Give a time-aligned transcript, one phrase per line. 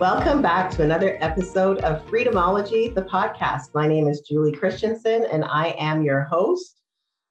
[0.00, 3.74] Welcome back to another episode of Freedomology, the podcast.
[3.74, 6.78] My name is Julie Christensen, and I am your host.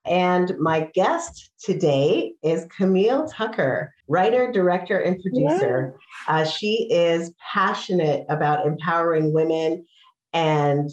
[0.04, 5.98] And my guest today is Camille Tucker, writer, director, and producer.
[6.28, 9.86] Uh, she is passionate about empowering women
[10.34, 10.89] and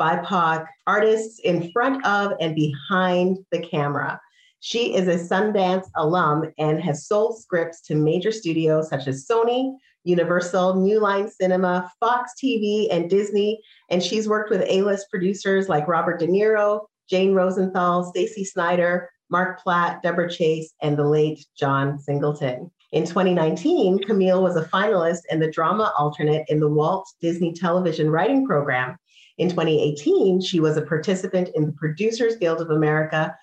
[0.00, 4.18] BIPOC artists in front of and behind the camera.
[4.60, 9.74] She is a Sundance alum and has sold scripts to major studios such as Sony,
[10.08, 13.60] Universal, New Line Cinema, Fox TV, and Disney.
[13.90, 19.10] And she's worked with A list producers like Robert De Niro, Jane Rosenthal, Stacey Snider,
[19.30, 22.70] Marc Platt, Debra Chase, and the late John Singleton.
[22.92, 28.10] In 2019, Camille was a finalist and the drama alternate in the Walt Disney Television
[28.10, 28.96] Writing Program.
[29.36, 33.36] In 2018, she was a participant in the Producers Guild of America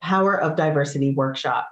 [0.00, 1.68] Power of Diversity Workshop.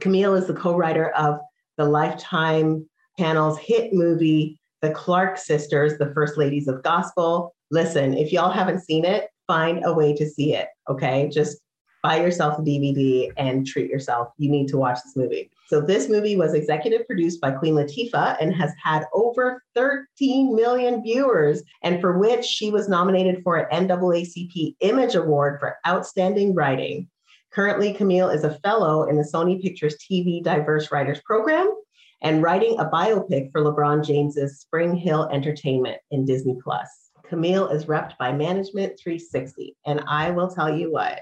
[0.00, 1.40] Camille is the co writer of
[1.78, 2.86] the Lifetime
[3.18, 7.54] Channel's hit movie, The Clark Sisters, The First Ladies of Gospel.
[7.70, 11.28] Listen, if y'all haven't seen it, find a way to see it, okay?
[11.32, 11.58] Just
[12.02, 14.28] buy yourself a DVD and treat yourself.
[14.38, 15.50] You need to watch this movie.
[15.68, 21.02] So, this movie was executive produced by Queen Latifah and has had over 13 million
[21.02, 27.08] viewers, and for which she was nominated for an NAACP Image Award for Outstanding Writing.
[27.50, 31.74] Currently, Camille is a fellow in the Sony Pictures TV Diverse Writers Program
[32.22, 36.88] and writing a biopic for LeBron James's SpringHill Entertainment in Disney Plus.
[37.28, 41.20] Camille is repped by Management 360, and I will tell you what,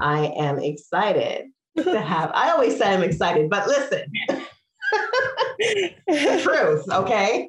[0.00, 1.46] I am excited
[1.78, 2.30] to have.
[2.34, 4.10] I always say I'm excited, but listen,
[5.58, 7.48] the truth, okay?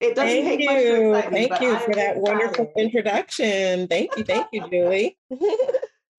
[0.00, 0.66] It doesn't thank take you.
[0.66, 2.22] much to excite me, Thank you for that excited.
[2.22, 3.86] wonderful introduction.
[3.88, 5.18] Thank you, thank you, Julie.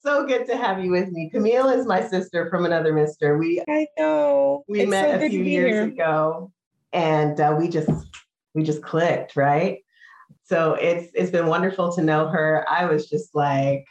[0.04, 1.30] So good to have you with me.
[1.30, 3.38] Camille is my sister from another mister.
[3.38, 5.84] We I know we it's met so a few years here.
[5.84, 6.52] ago,
[6.94, 7.90] and uh, we just
[8.54, 9.80] we just clicked, right?
[10.44, 12.66] So it's it's been wonderful to know her.
[12.70, 13.86] I was just like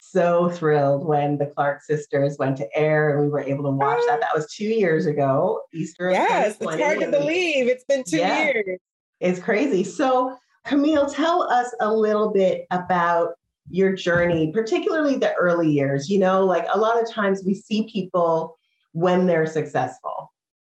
[0.00, 4.00] so thrilled when the Clark sisters went to air and we were able to watch
[4.06, 4.20] that.
[4.20, 6.10] That was two years ago, Easter.
[6.10, 7.66] Yes, it's hard to believe.
[7.66, 8.78] It's been two yeah, years.
[9.20, 9.84] It's crazy.
[9.84, 13.34] So Camille, tell us a little bit about
[13.70, 16.08] your journey, particularly the early years.
[16.08, 18.58] You know, like a lot of times we see people
[18.92, 20.32] when they're successful,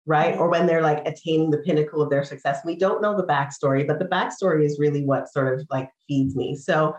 [0.06, 0.36] right?
[0.36, 2.60] Or when they're like attaining the pinnacle of their success.
[2.64, 6.36] We don't know the backstory, but the backstory is really what sort of like feeds
[6.36, 6.56] me.
[6.56, 6.94] So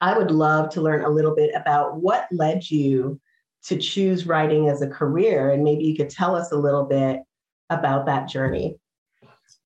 [0.00, 3.20] I would love to learn a little bit about what led you
[3.64, 5.50] to choose writing as a career.
[5.50, 7.20] And maybe you could tell us a little bit
[7.70, 8.76] about that journey.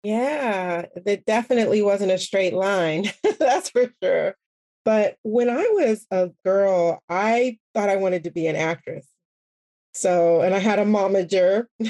[0.02, 3.10] Yeah, it definitely wasn't a straight line.
[3.38, 4.34] That's for sure.
[4.84, 9.06] But when I was a girl, I thought I wanted to be an actress.
[9.94, 11.66] So, and I had a momager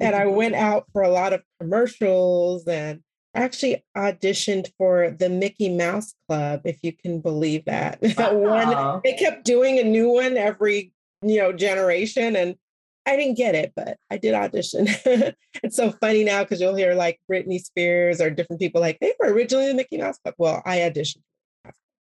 [0.00, 3.00] and I went out for a lot of commercials and
[3.34, 7.98] actually auditioned for the Mickey Mouse Club, if you can believe that.
[8.18, 8.34] Wow.
[8.34, 10.92] one, they kept doing a new one every,
[11.22, 12.36] you know, generation.
[12.36, 12.56] And
[13.06, 14.86] I didn't get it, but I did audition.
[15.62, 19.14] it's so funny now because you'll hear like Britney Spears or different people like they
[19.18, 20.34] were originally the Mickey Mouse Club.
[20.38, 21.22] Well, I auditioned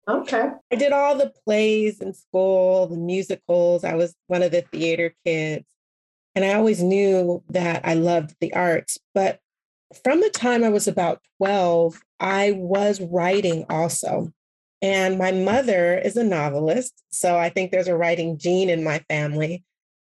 [0.08, 0.50] Okay.
[0.70, 3.84] I did all the plays in school, the musicals.
[3.84, 5.64] I was one of the theater kids.
[6.34, 8.98] And I always knew that I loved the arts.
[9.14, 9.38] But
[10.02, 14.32] from the time I was about 12, I was writing also.
[14.80, 17.02] And my mother is a novelist.
[17.10, 19.62] So I think there's a writing gene in my family.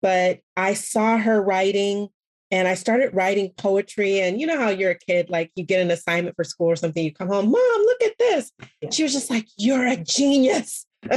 [0.01, 2.09] But I saw her writing
[2.51, 4.19] and I started writing poetry.
[4.19, 6.75] And you know how you're a kid, like you get an assignment for school or
[6.75, 8.51] something, you come home, mom, look at this.
[8.81, 8.89] Yeah.
[8.91, 10.85] She was just like, you're a genius.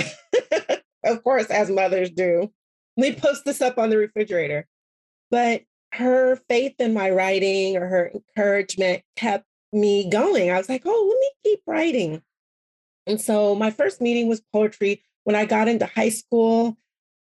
[1.05, 2.50] of course, as mothers do.
[2.97, 4.67] Let me post this up on the refrigerator.
[5.31, 5.62] But
[5.93, 10.51] her faith in my writing or her encouragement kept me going.
[10.51, 12.22] I was like, oh, let me keep writing.
[13.06, 15.03] And so my first meeting was poetry.
[15.25, 16.77] When I got into high school,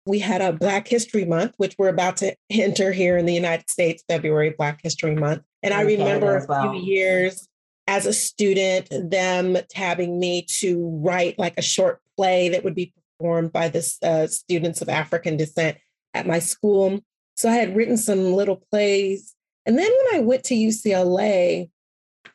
[0.06, 3.70] we had a Black History Month, which we're about to enter here in the United
[3.70, 5.42] States, February, Black History Month.
[5.62, 6.72] And I remember a well.
[6.72, 7.48] few years
[7.86, 12.92] as a student, them tabbing me to write like a short play that would be
[13.18, 15.78] performed by the uh, students of African descent
[16.14, 17.00] at my school.
[17.36, 19.34] So I had written some little plays.
[19.66, 21.70] And then when I went to UCLA,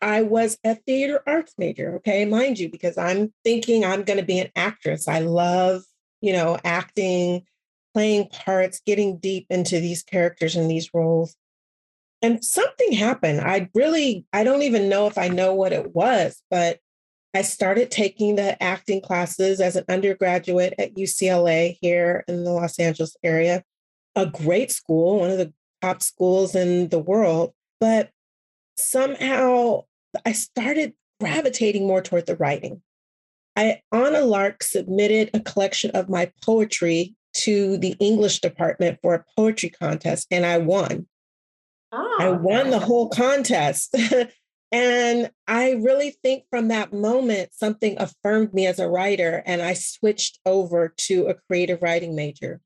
[0.01, 4.25] I was a theater arts major, okay, mind you, because I'm thinking I'm going to
[4.25, 5.07] be an actress.
[5.07, 5.81] I love,
[6.21, 7.43] you know, acting
[7.93, 11.35] playing parts, getting deep into these characters and these roles.
[12.21, 13.41] And something happened.
[13.41, 16.79] I really, I don't even know if I know what it was, but
[17.33, 22.79] I started taking the acting classes as an undergraduate at UCLA here in the Los
[22.79, 23.63] Angeles area,
[24.15, 27.53] a great school, one of the top schools in the world.
[27.79, 28.09] But
[28.77, 29.83] somehow
[30.25, 32.81] I started gravitating more toward the writing.
[33.55, 39.13] I, on a lark, submitted a collection of my poetry to the English department for
[39.13, 41.07] a poetry contest, and I won.
[41.91, 43.95] Oh, I ah, won the whole contest.
[44.71, 49.73] and I really think from that moment, something affirmed me as a writer, and I
[49.73, 52.61] switched over to a creative writing major.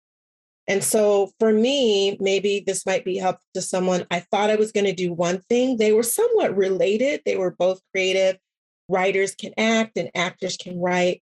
[0.68, 4.06] And so for me, maybe this might be helpful to someone.
[4.10, 5.78] I thought I was going to do one thing.
[5.78, 7.22] They were somewhat related.
[7.26, 8.38] They were both creative.
[8.88, 11.22] Writers can act and actors can write.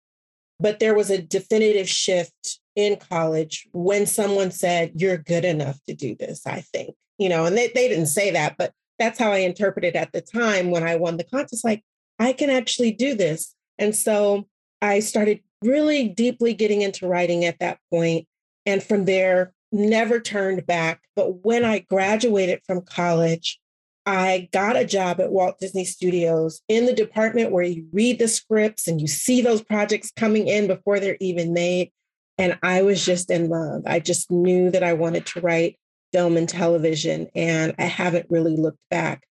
[0.60, 5.94] But there was a definitive shift in college when someone said, You're good enough to
[5.94, 6.96] do this, I think.
[7.18, 10.22] You know, and they, they didn't say that, but that's how I interpreted at the
[10.22, 11.66] time when I won the contest.
[11.66, 11.84] Like,
[12.20, 13.54] I can actually do this.
[13.78, 14.48] And so
[14.82, 18.28] I started really deeply getting into writing at that point
[18.68, 21.02] and from there, never turned back.
[21.16, 23.60] But when I graduated from college,
[24.06, 28.28] I got a job at Walt Disney Studios in the department where you read the
[28.28, 31.92] scripts and you see those projects coming in before they're even made.
[32.38, 33.84] And I was just in love.
[33.86, 35.78] I just knew that I wanted to write
[36.14, 39.24] film and television, and I haven't really looked back.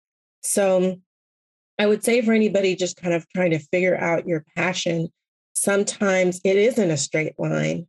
[0.42, 1.00] So
[1.78, 5.08] I would say for anybody just kind of trying to figure out your passion,
[5.54, 7.86] sometimes it isn't a straight line.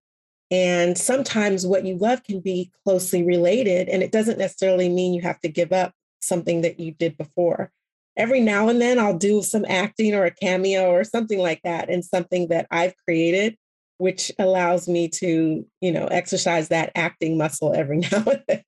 [0.49, 5.21] And sometimes what you love can be closely related, and it doesn't necessarily mean you
[5.21, 7.71] have to give up something that you did before.
[8.15, 11.89] Every now and then I'll do some acting or a cameo or something like that
[11.89, 13.57] in something that I've created,
[13.97, 18.63] which allows me to, you know, exercise that acting muscle every now and then.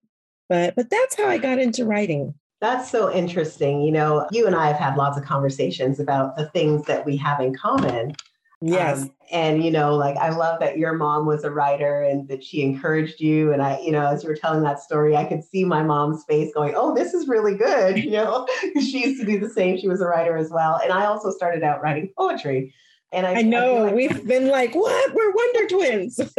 [0.47, 2.33] But but that's how I got into writing.
[2.61, 3.81] That's so interesting.
[3.81, 7.15] You know, you and I have had lots of conversations about the things that we
[7.17, 8.15] have in common.
[8.61, 9.03] Yes.
[9.03, 12.43] Um, and, you know, like I love that your mom was a writer and that
[12.43, 13.53] she encouraged you.
[13.53, 16.25] And I, you know, as you were telling that story, I could see my mom's
[16.25, 18.03] face going, oh, this is really good.
[18.09, 19.77] You know, she used to do the same.
[19.77, 20.79] She was a writer as well.
[20.83, 22.73] And I also started out writing poetry.
[23.11, 25.13] And I, I know like, we've been like, what?
[25.13, 26.19] We're Wonder Twins.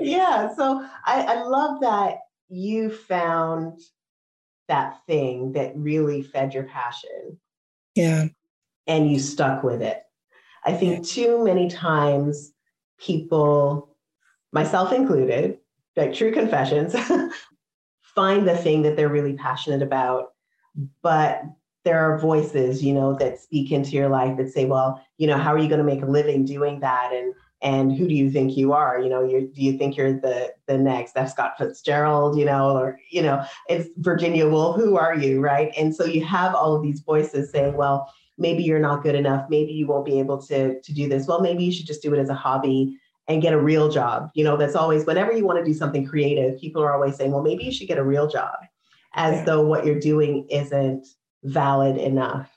[0.00, 0.54] yeah.
[0.54, 3.80] So I, I love that you found
[4.68, 7.38] that thing that really fed your passion.
[7.94, 8.26] Yeah.
[8.86, 10.02] And you stuck with it.
[10.64, 12.52] I think too many times
[12.98, 13.96] people,
[14.52, 15.58] myself included,
[15.96, 16.94] like true confessions,
[18.02, 20.32] find the thing that they're really passionate about,
[21.02, 21.42] but
[21.84, 25.36] there are voices, you know, that speak into your life that say, well, you know,
[25.36, 27.12] how are you going to make a living doing that?
[27.12, 29.00] And and who do you think you are?
[29.00, 31.30] You know, you do you think you're the the next F.
[31.30, 35.72] Scott Fitzgerald, you know, or you know, it's Virginia Woolf, who are you, right?
[35.78, 39.48] And so you have all of these voices saying, well, maybe you're not good enough
[39.48, 42.12] maybe you won't be able to to do this well maybe you should just do
[42.12, 42.98] it as a hobby
[43.28, 46.06] and get a real job you know that's always whenever you want to do something
[46.06, 48.56] creative people are always saying well maybe you should get a real job
[49.14, 49.44] as yeah.
[49.44, 51.06] though what you're doing isn't
[51.44, 52.50] valid enough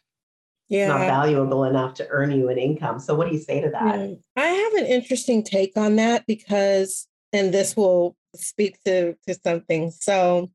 [0.70, 0.88] yeah.
[0.88, 3.00] not valuable enough to earn you an income.
[3.00, 4.18] So what do you say to that?
[4.36, 9.92] I have an interesting take on that because and this will speak to to something.
[9.92, 10.52] So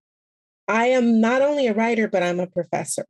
[0.69, 3.07] i am not only a writer but i'm a professor.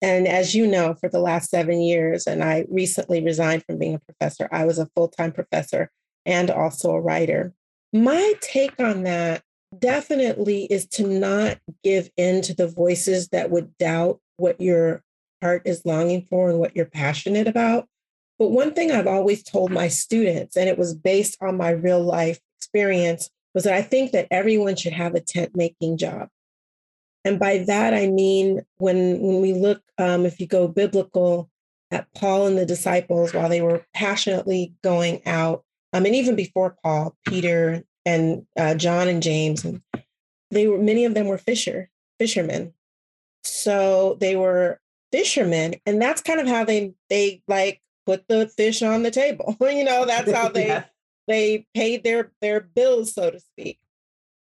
[0.00, 3.94] And as you know, for the last seven years, and I recently resigned from being
[3.94, 5.90] a professor, I was a full time professor
[6.26, 7.52] and also a writer.
[7.92, 9.42] My take on that
[9.78, 15.02] definitely is to not give in to the voices that would doubt what your
[15.42, 17.88] heart is longing for and what you're passionate about.
[18.38, 22.02] But one thing I've always told my students, and it was based on my real
[22.02, 26.28] life experience, was that I think that everyone should have a tent making job.
[27.24, 31.50] And by that, I mean, when, when we look, um, if you go biblical,
[31.92, 35.62] at Paul and the disciples while they were passionately going out,
[35.92, 39.82] I mean, even before Paul, Peter and uh, John and James, and
[40.50, 42.72] they were many of them were fisher fishermen.
[43.44, 44.80] So they were
[45.10, 49.56] fishermen, and that's kind of how they they like put the fish on the table.
[49.60, 50.84] you know, that's how they yeah.
[51.28, 53.78] they paid their their bills, so to speak.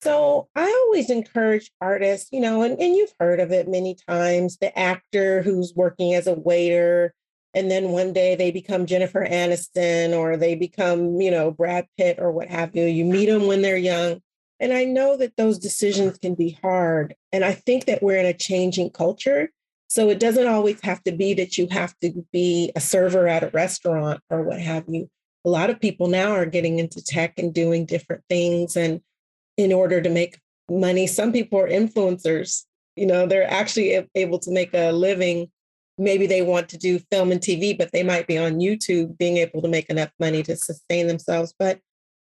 [0.02, 0.08] Mm-hmm.
[0.08, 4.58] So I always encourage artists, you know, and, and you've heard of it many times
[4.58, 7.14] the actor who's working as a waiter,
[7.54, 12.18] and then one day they become Jennifer Aniston or they become, you know, Brad Pitt
[12.18, 12.84] or what have you.
[12.84, 14.20] You meet them when they're young.
[14.58, 17.14] And I know that those decisions can be hard.
[17.32, 19.50] And I think that we're in a changing culture.
[19.88, 23.44] So it doesn't always have to be that you have to be a server at
[23.44, 25.08] a restaurant or what have you.
[25.44, 28.76] A lot of people now are getting into tech and doing different things.
[28.76, 29.00] And
[29.56, 30.38] in order to make
[30.70, 31.06] money.
[31.06, 32.64] Some people are influencers.
[32.96, 35.50] You know, they're actually able to make a living.
[35.98, 39.38] Maybe they want to do film and TV, but they might be on YouTube being
[39.38, 41.54] able to make enough money to sustain themselves.
[41.58, 41.80] But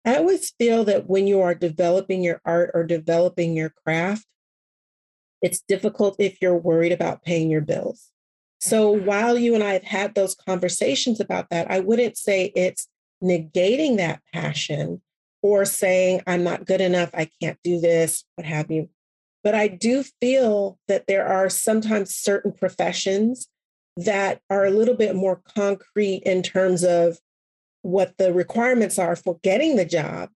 [0.04, 4.26] I always feel that when you are developing your art or developing your craft,
[5.42, 8.10] it's difficult if you're worried about paying your bills.
[8.60, 9.06] So mm-hmm.
[9.06, 12.88] while you and I have had those conversations about that, I wouldn't say it's
[13.22, 15.02] negating that passion
[15.42, 18.90] or saying, I'm not good enough, I can't do this, what have you.
[19.44, 23.48] But I do feel that there are sometimes certain professions
[23.96, 27.18] that are a little bit more concrete in terms of
[27.88, 30.28] what the requirements are for getting the job,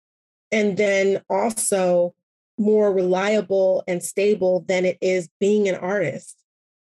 [0.53, 2.15] and then also
[2.58, 6.38] more reliable and stable than it is being an artist.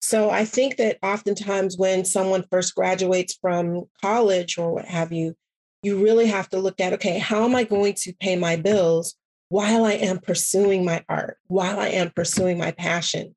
[0.00, 5.34] So I think that oftentimes when someone first graduates from college or what have you,
[5.82, 9.16] you really have to look at okay, how am I going to pay my bills
[9.48, 13.34] while I am pursuing my art, while I am pursuing my passion?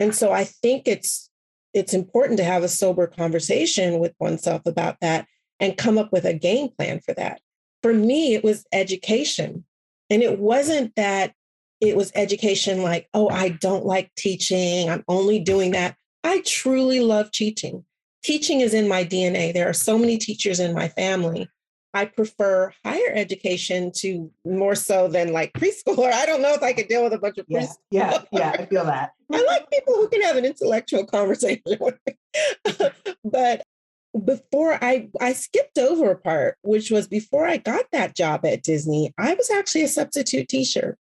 [0.00, 1.30] And so I think it's
[1.72, 5.28] it's important to have a sober conversation with oneself about that
[5.60, 7.40] and come up with a game plan for that.
[7.82, 9.64] For me, it was education.
[10.10, 11.34] And it wasn't that
[11.80, 14.90] it was education like, oh, I don't like teaching.
[14.90, 15.96] I'm only doing that.
[16.24, 17.84] I truly love teaching.
[18.24, 19.54] Teaching is in my DNA.
[19.54, 21.48] There are so many teachers in my family.
[21.94, 26.12] I prefer higher education to more so than like preschooler.
[26.12, 28.66] I don't know if I could deal with a bunch of yeah, Yeah, yeah, I
[28.66, 29.12] feel that.
[29.32, 32.90] I like people who can have an intellectual conversation with me.
[33.24, 33.62] but
[34.24, 38.62] before I I skipped over a part, which was before I got that job at
[38.62, 40.96] Disney, I was actually a substitute teacher.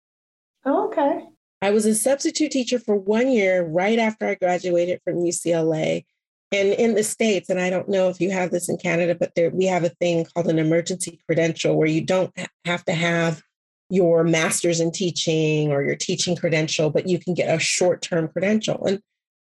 [0.64, 1.20] Oh, okay.
[1.62, 6.04] I was a substitute teacher for one year right after I graduated from UCLA.
[6.52, 9.34] And in the States, and I don't know if you have this in Canada, but
[9.34, 12.32] there we have a thing called an emergency credential where you don't
[12.64, 13.42] have to have
[13.90, 18.84] your master's in teaching or your teaching credential, but you can get a short-term credential.
[18.86, 19.00] And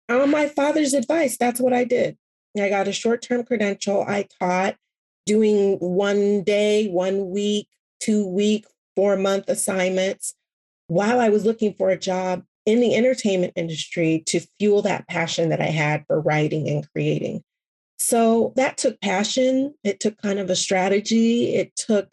[0.07, 2.17] on my father's advice, that's what I did.
[2.57, 4.03] I got a short-term credential.
[4.07, 4.75] I taught
[5.25, 7.67] doing one day, one week,
[7.99, 8.65] two week,
[8.95, 10.35] four month assignments
[10.87, 15.49] while I was looking for a job in the entertainment industry to fuel that passion
[15.49, 17.43] that I had for writing and creating.
[17.99, 19.75] So that took passion.
[19.83, 21.55] It took kind of a strategy.
[21.55, 22.09] It took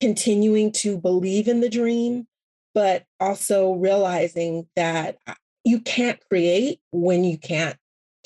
[0.00, 2.26] continuing to believe in the dream,
[2.74, 7.76] but also realizing that uh, you can't create when you can't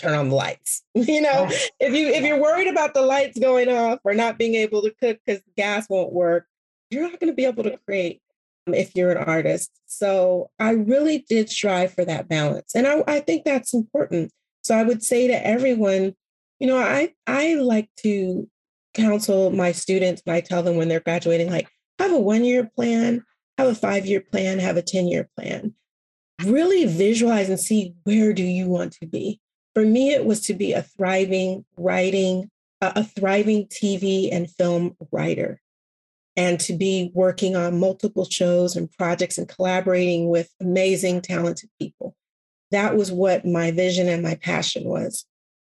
[0.01, 0.83] turn on the lights.
[0.95, 4.39] You know, oh, if you if you're worried about the lights going off or not
[4.39, 6.47] being able to cook because gas won't work,
[6.91, 8.21] you're not going to be able to create
[8.67, 9.71] um, if you're an artist.
[9.87, 12.75] So I really did strive for that balance.
[12.75, 14.33] And I, I think that's important.
[14.63, 16.15] So I would say to everyone,
[16.59, 18.49] you know, I, I like to
[18.95, 22.71] counsel my students and I tell them when they're graduating, like, have a one year
[22.77, 23.25] plan,
[23.59, 25.75] have a five year plan, have a 10 year plan.
[26.45, 29.41] Really visualize and see where do you want to be.
[29.75, 32.51] For me, it was to be a thriving writing,
[32.81, 35.61] a thriving TV and film writer
[36.37, 42.15] and to be working on multiple shows and projects and collaborating with amazing, talented people.
[42.71, 45.27] That was what my vision and my passion was.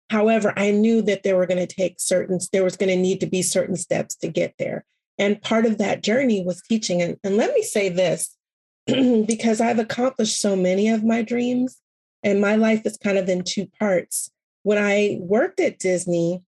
[0.10, 3.22] However, I knew that there were going to take certain, there was going to need
[3.22, 4.86] to be certain steps to get there.
[5.18, 7.02] And part of that journey was teaching.
[7.02, 8.36] And, and let me say this
[8.86, 11.78] because I've accomplished so many of my dreams,
[12.24, 14.32] and my life is kind of in two parts.
[14.64, 16.44] When I worked at Disney,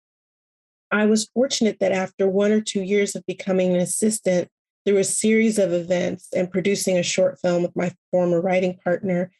[0.91, 4.49] I was fortunate that after one or two years of becoming an assistant,
[4.85, 9.31] through a series of events and producing a short film with my former writing partner,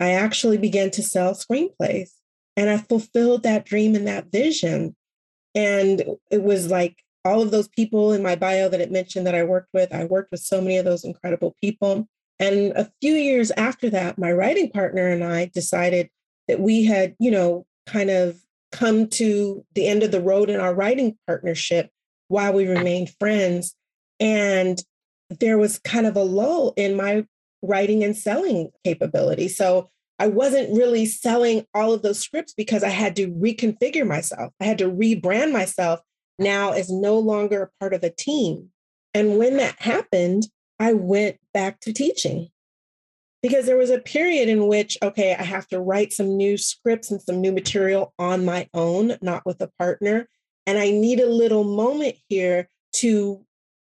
[0.00, 2.10] I actually began to sell screenplays.
[2.56, 4.94] And I fulfilled that dream and that vision.
[5.54, 9.34] And it was like all of those people in my bio that it mentioned that
[9.34, 12.08] I worked with, I worked with so many of those incredible people.
[12.38, 16.10] And a few years after that, my writing partner and I decided
[16.48, 18.36] that we had, you know, kind of
[18.72, 21.90] come to the end of the road in our writing partnership
[22.28, 23.74] while we remained friends.
[24.18, 24.82] And
[25.40, 27.24] there was kind of a lull in my
[27.62, 29.48] writing and selling capability.
[29.48, 34.52] So I wasn't really selling all of those scripts because I had to reconfigure myself.
[34.60, 36.00] I had to rebrand myself
[36.38, 38.70] now as no longer a part of a team.
[39.12, 40.44] And when that happened,
[40.78, 42.50] I went back to teaching.
[43.42, 47.10] Because there was a period in which okay i have to write some new scripts
[47.10, 50.26] and some new material on my own not with a partner
[50.66, 53.44] and i need a little moment here to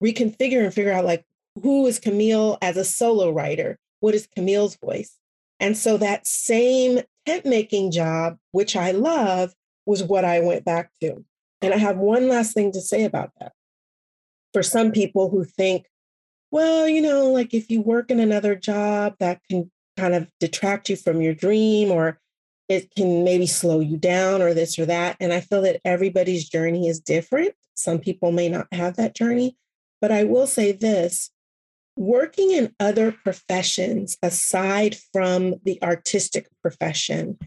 [0.03, 1.25] reconfigure and figure out like
[1.63, 3.79] who is camille as a solo writer?
[3.99, 5.17] What is camille's voice?
[5.59, 9.53] And so that same tent making job which i love
[9.85, 11.23] was what i went back to.
[11.61, 13.53] And i have one last thing to say about that.
[14.53, 15.85] For some people who think
[16.51, 20.89] well, you know, like if you work in another job, that can kind of detract
[20.89, 22.19] you from your dream or
[22.69, 25.17] it can maybe slow you down or this or that.
[25.19, 27.53] And I feel that everybody's journey is different.
[27.75, 29.57] Some people may not have that journey.
[30.01, 31.31] But I will say this
[31.95, 37.37] working in other professions aside from the artistic profession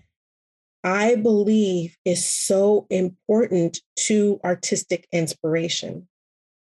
[0.82, 6.08] I believe is so important to artistic inspiration.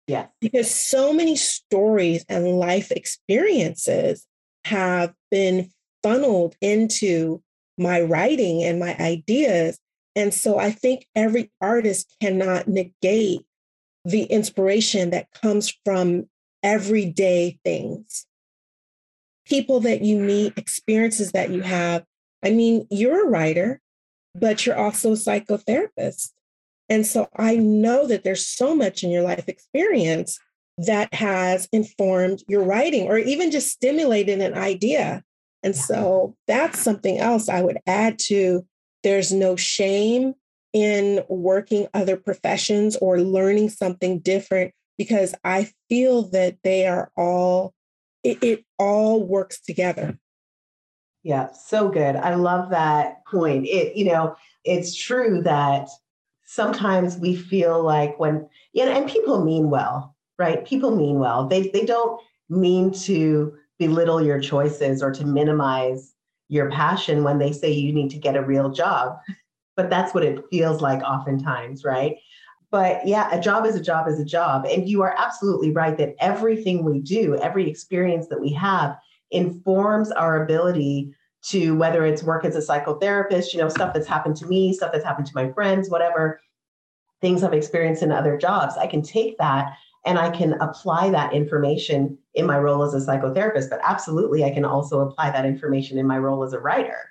[0.08, 0.30] Yes.
[0.40, 4.26] Because so many stories and life experiences
[4.66, 5.70] have been
[6.02, 7.44] funneled into
[7.78, 9.80] my writing and my ideas.
[10.16, 13.42] And so I think every artist cannot negate
[14.06, 16.30] the inspiration that comes from
[16.64, 18.26] everyday things.
[19.46, 22.04] People that you meet, experiences that you have.
[22.44, 23.82] I mean, you're a writer,
[24.34, 26.32] but you're also a psychotherapist.
[26.90, 30.40] And so I know that there's so much in your life experience
[30.78, 35.24] that has informed your writing or even just stimulated an idea.
[35.64, 38.66] And so that's something else I would add to
[39.04, 40.34] there's no shame
[40.74, 47.74] in working other professions or learning something different because I feel that they are all,
[48.24, 50.18] it, it all works together.
[51.24, 52.16] Yeah, so good.
[52.16, 53.66] I love that point.
[53.66, 55.90] It, you know, it's true that
[56.48, 60.66] sometimes we feel like when, yeah, and people mean well, right?
[60.66, 61.48] People mean well.
[61.48, 66.16] They they don't mean to belittle your choices or to minimize
[66.48, 69.18] your passion when they say you need to get a real job.
[69.76, 72.16] But that's what it feels like oftentimes, right?
[72.72, 74.66] But yeah, a job is a job is a job.
[74.66, 78.98] And you are absolutely right that everything we do, every experience that we have
[79.32, 81.14] informs our ability
[81.44, 84.92] to whether it's work as a psychotherapist, you know, stuff that's happened to me, stuff
[84.92, 86.42] that's happened to my friends, whatever
[87.22, 88.76] things I've experienced in other jobs.
[88.78, 89.74] I can take that
[90.06, 94.52] and I can apply that information in my role as a psychotherapist, but absolutely I
[94.52, 97.10] can also apply that information in my role as a writer.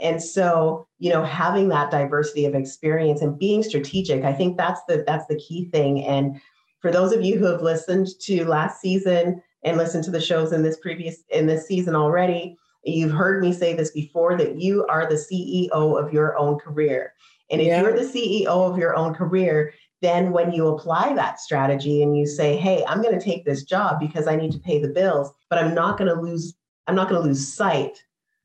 [0.00, 4.80] And so, you know, having that diversity of experience and being strategic, I think that's
[4.86, 6.04] the that's the key thing.
[6.04, 6.40] And
[6.80, 10.52] for those of you who have listened to last season and listened to the shows
[10.52, 14.86] in this previous in this season already, You've heard me say this before that you
[14.86, 17.14] are the CEO of your own career.
[17.50, 17.82] And if yeah.
[17.82, 22.26] you're the CEO of your own career, then when you apply that strategy and you
[22.26, 25.32] say, "Hey, I'm going to take this job because I need to pay the bills,
[25.50, 26.54] but I'm not going to lose
[26.86, 28.02] I'm not going to lose sight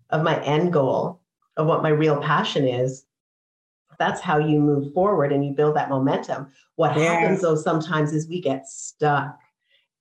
[0.10, 1.22] of my end goal
[1.56, 3.06] of what my real passion is."
[4.00, 6.52] That's how you move forward and you build that momentum.
[6.76, 7.14] What yeah.
[7.14, 9.38] happens though sometimes is we get stuck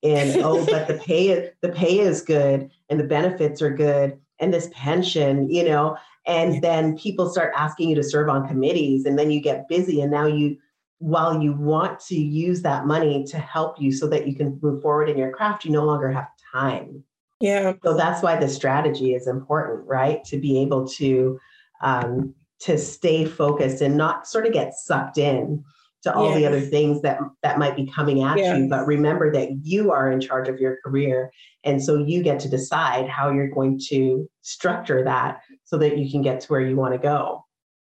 [0.03, 4.53] in, "Oh, but the pay the pay is good and the benefits are good and
[4.53, 9.17] this pension, you know, and then people start asking you to serve on committees and
[9.17, 10.57] then you get busy and now you
[10.99, 14.81] while you want to use that money to help you so that you can move
[14.81, 17.03] forward in your craft, you no longer have time.
[17.41, 17.73] Yeah.
[17.83, 20.23] So that's why the strategy is important, right?
[20.25, 21.37] To be able to
[21.81, 25.65] um, to stay focused and not sort of get sucked in
[26.03, 26.37] to all yes.
[26.37, 28.57] the other things that that might be coming at yes.
[28.57, 31.31] you but remember that you are in charge of your career
[31.63, 36.09] and so you get to decide how you're going to structure that so that you
[36.11, 37.43] can get to where you want to go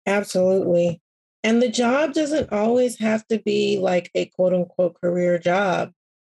[0.05, 1.01] absolutely
[1.43, 5.91] and the job doesn't always have to be like a quote unquote career job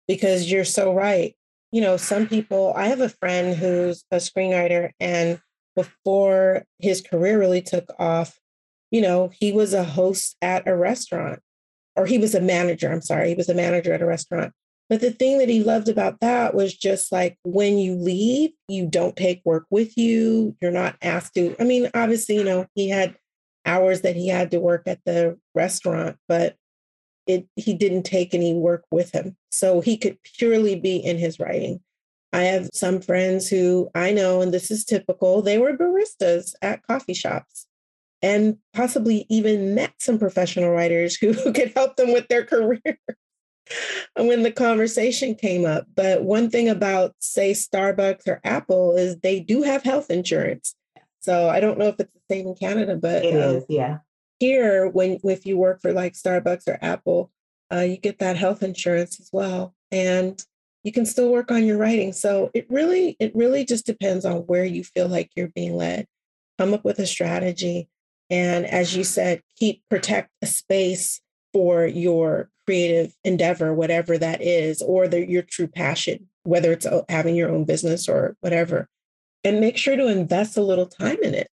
[0.08, 1.34] because you're so right
[1.72, 5.40] you know some people i have a friend who's a screenwriter and
[5.76, 8.38] before his career really took off
[8.94, 11.40] you know, he was a host at a restaurant
[11.96, 12.90] or he was a manager.
[12.90, 14.52] I'm sorry, he was a manager at a restaurant.
[14.90, 18.86] But the thing that he loved about that was just like when you leave, you
[18.86, 20.56] don't take work with you.
[20.60, 21.56] You're not asked to.
[21.58, 23.16] I mean, obviously, you know, he had
[23.64, 26.56] hours that he had to work at the restaurant, but
[27.26, 29.36] it he didn't take any work with him.
[29.50, 31.80] So he could purely be in his writing.
[32.34, 36.82] I have some friends who I know, and this is typical, they were baristas at
[36.82, 37.68] coffee shops
[38.24, 42.80] and possibly even met some professional writers who, could help them with their career
[44.16, 45.86] when the conversation came up.
[45.94, 50.74] But one thing about, say, Starbucks or Apple is they do have health insurance.
[51.20, 53.98] So I don't know if it's the same in Canada, but it um, is, yeah.
[54.40, 57.30] Here, when if you work for like Starbucks or Apple,
[57.72, 60.42] uh, you get that health insurance as well, and
[60.82, 62.12] you can still work on your writing.
[62.12, 66.06] So it really, it really just depends on where you feel like you're being led.
[66.58, 67.88] Come up with a strategy
[68.30, 71.20] and as you said, keep protect a space
[71.52, 77.02] for your creative endeavor, whatever that is, or the, your true passion, whether it's uh,
[77.08, 78.88] having your own business or whatever.
[79.44, 81.48] And make sure to invest a little time in it,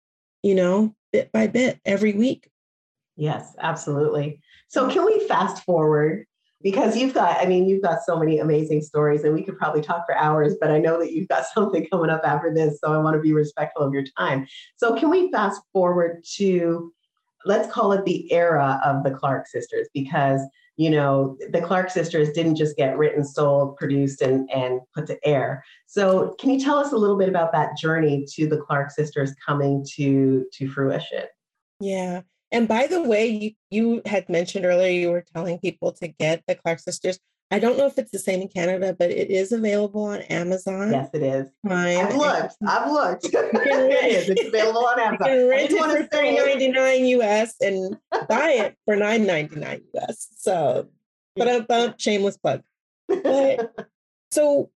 [0.43, 2.49] you know, bit by bit every week.
[3.15, 4.41] Yes, absolutely.
[4.67, 6.25] So, can we fast forward
[6.67, 9.81] because you've got, I mean, you've got so many amazing stories and we could probably
[9.81, 12.81] talk for hours, but I know that you've got something coming up after this.
[12.83, 14.45] So I want to be respectful of your time.
[14.75, 16.91] So can we fast forward to,
[17.45, 20.41] let's call it the era of the Clark sisters, because,
[20.75, 25.17] you know, the Clark sisters didn't just get written, sold, produced, and, and put to
[25.25, 25.63] air.
[25.85, 29.33] So can you tell us a little bit about that journey to the Clark sisters
[29.45, 31.23] coming to, to fruition?
[31.79, 32.23] Yeah.
[32.51, 36.43] And by the way, you, you had mentioned earlier you were telling people to get
[36.47, 37.19] the Clark sisters.
[37.49, 40.91] I don't know if it's the same in Canada, but it is available on Amazon.
[40.91, 41.49] Yes, it is.
[41.65, 42.05] Prime.
[42.05, 42.55] I've looked.
[42.67, 43.25] I've looked.
[43.33, 44.29] it is.
[44.29, 45.27] It's available on Amazon.
[45.29, 49.59] You can rent it for three ninety nine US and buy it for nine ninety
[49.59, 50.27] nine US.
[50.37, 50.89] So,
[51.37, 52.63] but a shameless plug.
[53.07, 53.73] But,
[54.31, 54.69] so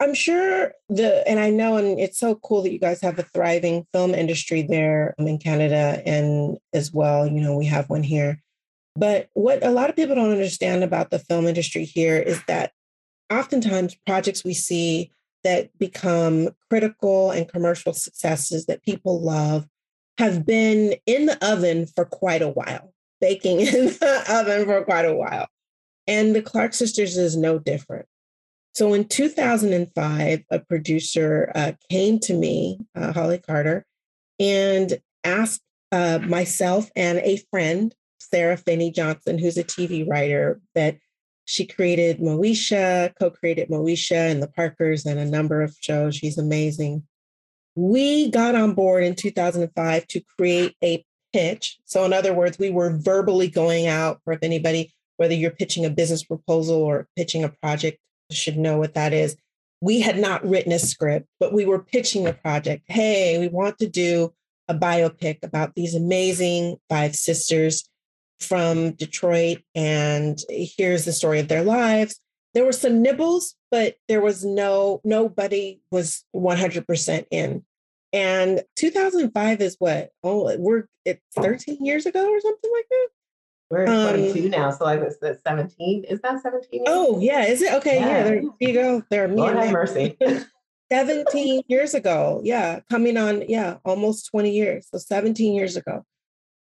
[0.00, 3.22] I'm sure the, and I know, and it's so cool that you guys have a
[3.22, 7.26] thriving film industry there um, in Canada and as well.
[7.26, 8.42] You know, we have one here.
[8.96, 12.72] But what a lot of people don't understand about the film industry here is that
[13.30, 15.12] oftentimes projects we see
[15.44, 19.66] that become critical and commercial successes that people love
[20.18, 25.04] have been in the oven for quite a while, baking in the oven for quite
[25.04, 25.46] a while.
[26.06, 28.06] And the Clark sisters is no different.
[28.72, 33.84] So in 2005, a producer uh, came to me, uh, Holly Carter,
[34.38, 40.98] and asked uh, myself and a friend, Sara Finney-Johnson, who's a TV writer, that
[41.46, 46.14] she created Moesha, co created Moesha and the Parkers and a number of shows.
[46.14, 47.02] She's amazing.
[47.74, 51.78] We got on board in 2005 to create a pitch.
[51.86, 55.84] So, in other words, we were verbally going out for if anybody, whether you're pitching
[55.84, 57.98] a business proposal or pitching a project,
[58.32, 59.36] should know what that is.
[59.80, 62.84] We had not written a script, but we were pitching a project.
[62.86, 64.32] Hey, we want to do
[64.68, 67.88] a biopic about these amazing five sisters
[68.40, 72.20] from Detroit, and here's the story of their lives.
[72.54, 77.64] There were some nibbles, but there was no, nobody was 100% in.
[78.12, 80.10] And 2005 is what?
[80.24, 83.08] Oh, we're it's 13 years ago or something like that.
[83.70, 86.04] We're um, 22 now, so I was 17.
[86.04, 86.84] Is that 17?
[86.88, 87.44] Oh, yeah.
[87.44, 87.72] Is it?
[87.74, 88.00] Okay.
[88.00, 89.02] Yeah, yeah there you go.
[89.10, 90.16] There, me Lord have mercy.
[90.92, 92.40] 17 years ago.
[92.42, 92.80] Yeah.
[92.90, 94.88] Coming on, yeah, almost 20 years.
[94.90, 96.04] So 17 years ago.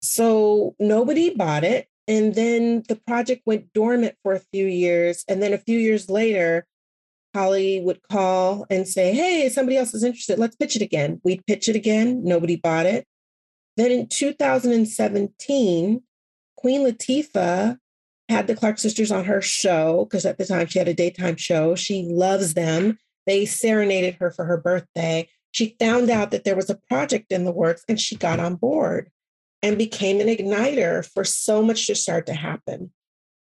[0.01, 1.87] So nobody bought it.
[2.07, 5.23] And then the project went dormant for a few years.
[5.27, 6.65] And then a few years later,
[7.35, 10.39] Holly would call and say, Hey, somebody else is interested.
[10.39, 11.21] Let's pitch it again.
[11.23, 12.23] We'd pitch it again.
[12.23, 13.05] Nobody bought it.
[13.77, 16.01] Then in 2017,
[16.65, 17.77] Queen Latifah
[18.27, 21.35] had the Clark sisters on her show because at the time she had a daytime
[21.35, 21.75] show.
[21.75, 22.97] She loves them.
[23.27, 25.29] They serenaded her for her birthday.
[25.51, 28.55] She found out that there was a project in the works and she got on
[28.55, 29.11] board
[29.61, 32.91] and became an igniter for so much to start to happen.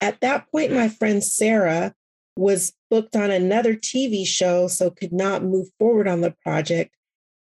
[0.02, 1.94] At that point, my friend Sara
[2.36, 6.94] was booked on another TV show, so could not move forward on the project.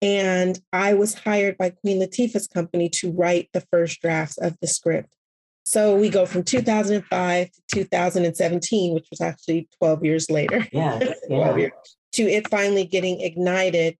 [0.02, 4.66] And I was hired by Queen Latifah's company to write the first drafts of the
[4.66, 5.14] script.
[5.70, 10.66] So we go from 2005 to 2017, which was actually 12 years later.
[10.72, 10.98] Yeah.
[11.28, 11.56] yeah.
[11.56, 11.72] years,
[12.14, 13.96] to it finally getting ignited.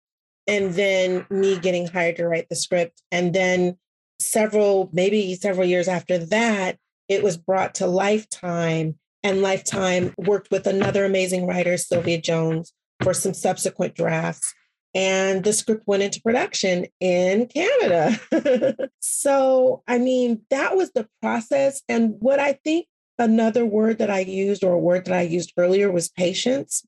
[0.49, 3.01] And then me getting hired to write the script.
[3.13, 3.79] And then
[4.19, 6.77] several, maybe several years after that,
[7.09, 8.97] it was brought to Lifetime.
[9.23, 14.53] And Lifetime worked with another amazing writer, Sylvia Jones, for some subsequent drafts
[14.95, 18.89] and the script went into production in Canada.
[19.01, 21.83] so, I mean, that was the process.
[21.89, 22.87] And what I think
[23.19, 26.85] another word that I used, or a word that I used earlier, was patience.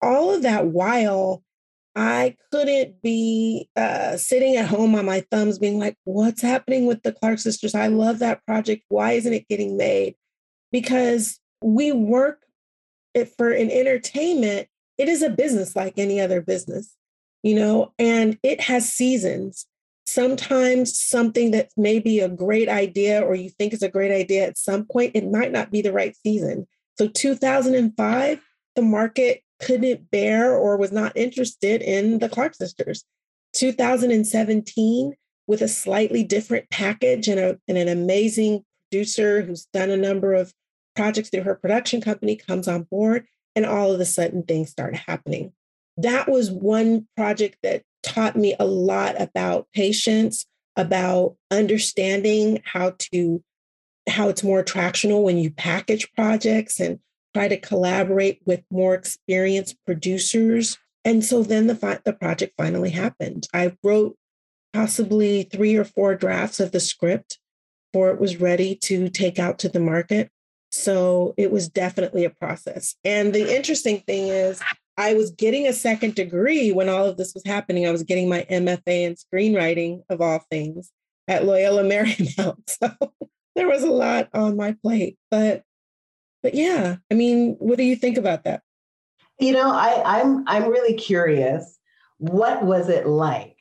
[0.00, 1.42] All of that while
[1.94, 7.02] I couldn't be uh, sitting at home on my thumbs being like, what's happening with
[7.02, 7.74] the Clark sisters?
[7.74, 8.84] I love that project.
[8.88, 10.16] Why isn't it getting made?
[10.72, 12.40] Because we work
[13.14, 16.94] it for an entertainment it is a business like any other business,
[17.42, 19.66] you know, and it has seasons.
[20.06, 24.46] Sometimes something that may be a great idea or you think is a great idea
[24.46, 26.66] at some point, it might not be the right season.
[26.98, 28.40] So 2005,
[28.76, 33.04] the market couldn't bear or was not interested in the Clark sisters.
[33.54, 35.14] 2017,
[35.46, 40.34] with a slightly different package and, a, and an amazing producer who's done a number
[40.34, 40.52] of
[40.96, 43.26] projects through her production company comes on board
[43.56, 45.52] and all of a sudden things start happening.
[45.96, 50.44] That was one project that taught me a lot about patience,
[50.76, 53.42] about understanding how to
[54.08, 56.98] how it's more attractional when you package projects and
[57.32, 60.78] try to collaborate with more experienced producers.
[61.04, 63.46] And so then the, the project finally happened.
[63.54, 64.16] I wrote
[64.72, 67.38] possibly three or four drafts of the script
[67.92, 70.30] before it was ready to take out to the market.
[70.74, 72.96] So it was definitely a process.
[73.04, 74.60] And the interesting thing is,
[74.96, 77.86] I was getting a second degree when all of this was happening.
[77.86, 80.90] I was getting my MFA in screenwriting, of all things,
[81.28, 82.56] at Loyola Marymount.
[82.82, 82.90] So
[83.54, 85.16] there was a lot on my plate.
[85.30, 85.62] But
[86.42, 88.60] but yeah, I mean, what do you think about that?
[89.38, 91.78] You know, I, I'm I'm really curious.
[92.18, 93.56] What was it like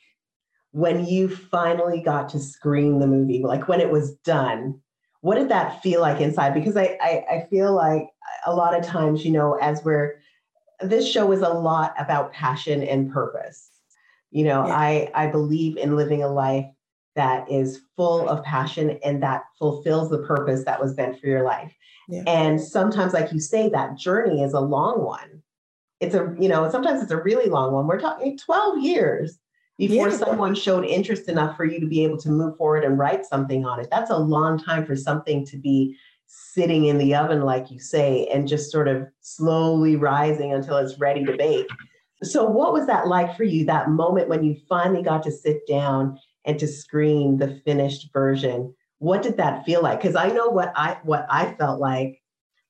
[0.72, 4.82] when you finally got to screen the movie, like when it was done,
[5.24, 6.54] what did that feel like inside?
[6.54, 8.10] Because I, I, I feel like
[8.46, 10.20] a lot of times, you know, as we're,
[10.82, 13.70] this show is a lot about passion and purpose.
[14.32, 14.76] You know, yeah.
[14.76, 16.66] I, I believe in living a life
[17.16, 21.44] that is full of passion and that fulfills the purpose that was meant for your
[21.44, 21.74] life.
[22.10, 22.24] Yeah.
[22.28, 25.42] And sometimes, like you say, that journey is a long one.
[26.02, 27.88] It's a, you know, sometimes it's a really long one.
[27.88, 29.40] We're talking 12 years
[29.78, 30.18] before yeah.
[30.18, 33.66] someone showed interest enough for you to be able to move forward and write something
[33.66, 33.88] on it.
[33.90, 38.28] That's a long time for something to be sitting in the oven, like you say,
[38.28, 41.68] and just sort of slowly rising until it's ready to bake.
[42.22, 45.68] So, what was that like for you, that moment when you finally got to sit
[45.68, 48.74] down and to screen the finished version?
[49.00, 50.02] What did that feel like?
[50.02, 52.22] Because I know what I what I felt like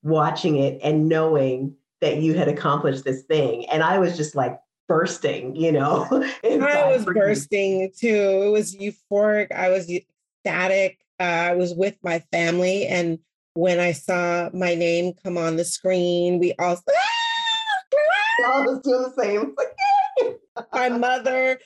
[0.02, 3.66] watching it and knowing that you had accomplished this thing.
[3.70, 6.06] And I was just like bursting, you know.
[6.44, 8.42] I was bursting too.
[8.44, 9.52] It was euphoric.
[9.52, 10.98] I was ecstatic.
[11.20, 12.86] Uh, I was with my family.
[12.86, 13.18] And
[13.54, 16.76] when I saw my name come on the screen, we all,
[18.38, 19.54] we all was doing the same.
[20.72, 21.60] my mother, there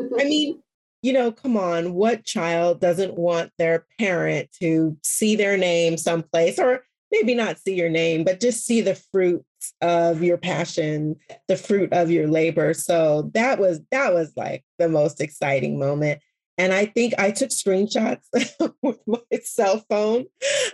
[0.00, 0.20] you are.
[0.20, 0.62] I mean,
[1.02, 6.58] you know, come on, what child doesn't want their parent to see their name someplace
[6.58, 9.44] or maybe not see your name, but just see the fruits
[9.80, 11.16] of your passion,
[11.48, 12.74] the fruit of your labor.
[12.74, 16.20] So that was that was like the most exciting moment.
[16.56, 18.22] And I think I took screenshots
[18.82, 20.26] with my cell phone.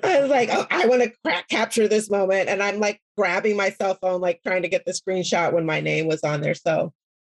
[0.05, 2.50] I was like, oh, I want to capture this moment.
[2.50, 5.81] And I'm like grabbing my cell phone, like trying to get the screenshot when my
[5.81, 6.55] name was on there.
[6.55, 6.92] So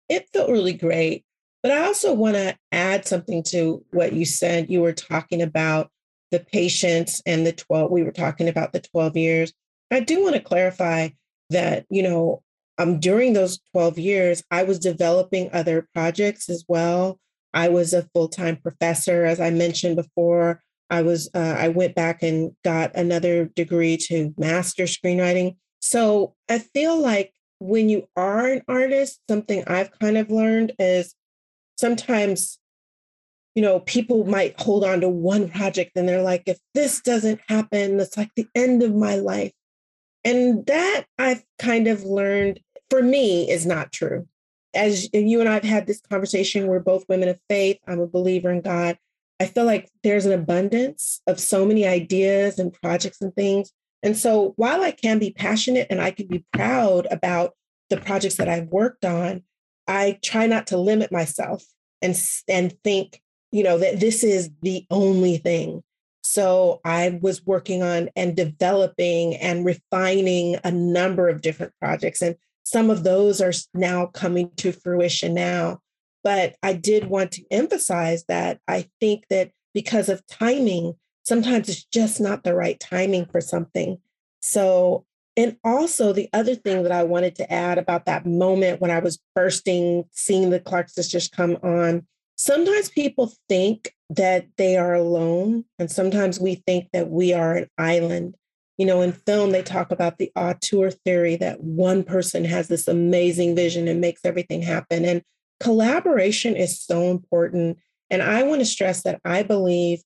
[0.09, 1.25] it felt really great.
[1.63, 4.71] But I also want to add something to what you said.
[4.71, 5.91] You were talking about
[6.31, 9.53] the patience and the 12 we were talking about the 12 years
[9.91, 11.09] i do want to clarify
[11.51, 12.43] that you know
[12.79, 17.19] um, during those 12 years i was developing other projects as well.
[17.53, 20.63] I was a full-time professor as i mentioned before.
[20.89, 25.57] I was uh, i went back and got another degree to master screenwriting.
[25.81, 31.15] So i feel like when you are an artist something i've kind of learned is
[31.77, 32.61] sometimes
[33.55, 37.41] you know, people might hold on to one project and they're like, if this doesn't
[37.49, 39.53] happen, it's like the end of my life.
[40.25, 44.27] And that I've kind of learned for me is not true.
[44.75, 47.79] As you and I have had this conversation, we're both women of faith.
[47.87, 48.99] I'm a believer in God.
[49.41, 53.73] I feel like there's an abundance of so many ideas and projects and things.
[54.03, 57.55] And so while I can be passionate and I can be proud about
[57.89, 59.43] the projects that I've worked on,
[59.89, 61.65] I try not to limit myself
[62.03, 62.15] and,
[62.49, 63.21] and think
[63.53, 65.83] you know, that this is the only thing.
[66.23, 72.23] So I was working on and developing and refining a number of different projects.
[72.23, 75.81] And some of those are now coming to fruition now.
[76.23, 81.85] But I did want to emphasize that I think that because of timing, sometimes it's
[81.85, 83.99] just not the right timing for something.
[84.41, 85.07] So,
[85.37, 88.99] and also the other thing that I wanted to add about that moment when I
[88.99, 92.07] was bursting, seeing the Clark sisters come on
[92.41, 97.69] sometimes people think that they are alone, and sometimes we think that we are an
[97.77, 98.35] island.
[98.79, 102.89] You know, in film, they talk about the auteur theory that one person has this
[102.89, 105.05] amazing vision and makes everything happen.
[105.05, 105.23] And
[105.61, 107.77] collaboration is so important.
[108.09, 110.01] And I want to stress that I believe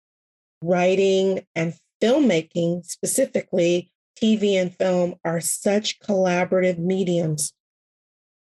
[0.61, 7.53] writing and filmmaking, specifically TV and film, are such collaborative mediums.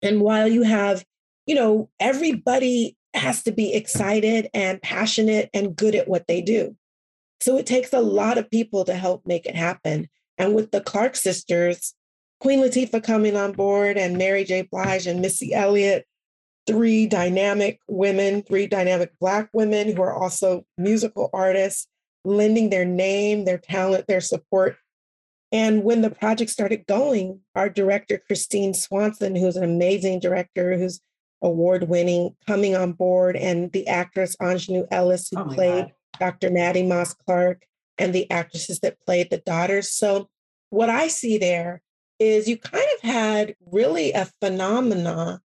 [0.01, 1.05] And while you have,
[1.45, 6.77] you know, everybody has to be excited and passionate and good at what they do.
[7.41, 10.09] So it takes a lot of people to help make it happen.
[10.39, 11.95] And with the Clark sisters,
[12.39, 14.63] Queen Latifah coming on board and Mary J.
[14.63, 16.07] Blige and Missy Elliott,
[16.67, 21.87] three dynamic women, three dynamic Black women who are also musical artists,
[22.25, 24.77] lending their name, their talent, their support.
[25.53, 31.01] And when the project started going, our director, Christine Swanson, who's an amazing director, who's
[31.43, 35.93] award winning, coming on board, and the actress Aunjanue Ellis, who oh played God.
[36.19, 36.51] Dr.
[36.51, 37.65] Mattie Moss Clark,
[37.99, 39.91] and the actresses that played the daughters.
[39.91, 40.29] So,
[40.71, 41.83] what I see there
[42.19, 45.41] is you kind of had really a phenomena,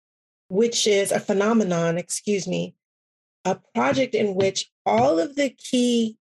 [0.49, 2.75] which is a phenomenon, excuse me,
[3.45, 6.17] a project in which all of the key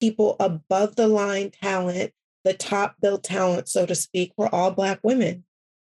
[0.00, 2.12] people above the line talent,
[2.44, 5.44] the top built talent, so to speak, were all Black women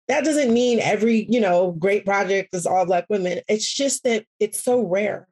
[0.09, 4.25] that doesn't mean every you know great project is all black women it's just that
[4.41, 5.29] it's so rare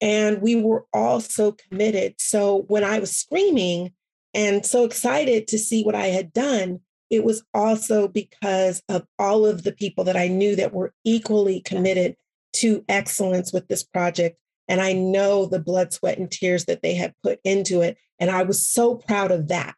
[0.00, 3.92] and we were all so committed so when i was screaming
[4.34, 9.46] and so excited to see what i had done it was also because of all
[9.46, 12.16] of the people that i knew that were equally committed
[12.56, 14.38] to excellence with this project.
[14.68, 17.98] And I know the blood, sweat, and tears that they had put into it.
[18.18, 19.74] And I was so proud of that.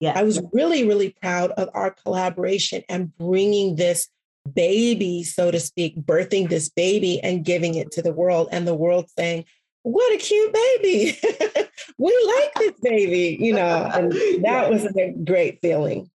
[0.00, 0.12] Yeah.
[0.16, 4.08] I was really, really proud of our collaboration and bringing this
[4.52, 8.74] baby, so to speak, birthing this baby and giving it to the world, and the
[8.74, 9.44] world saying,
[9.82, 11.18] What a cute baby.
[11.98, 14.12] we like this baby, you know, and
[14.44, 16.10] that was a great feeling.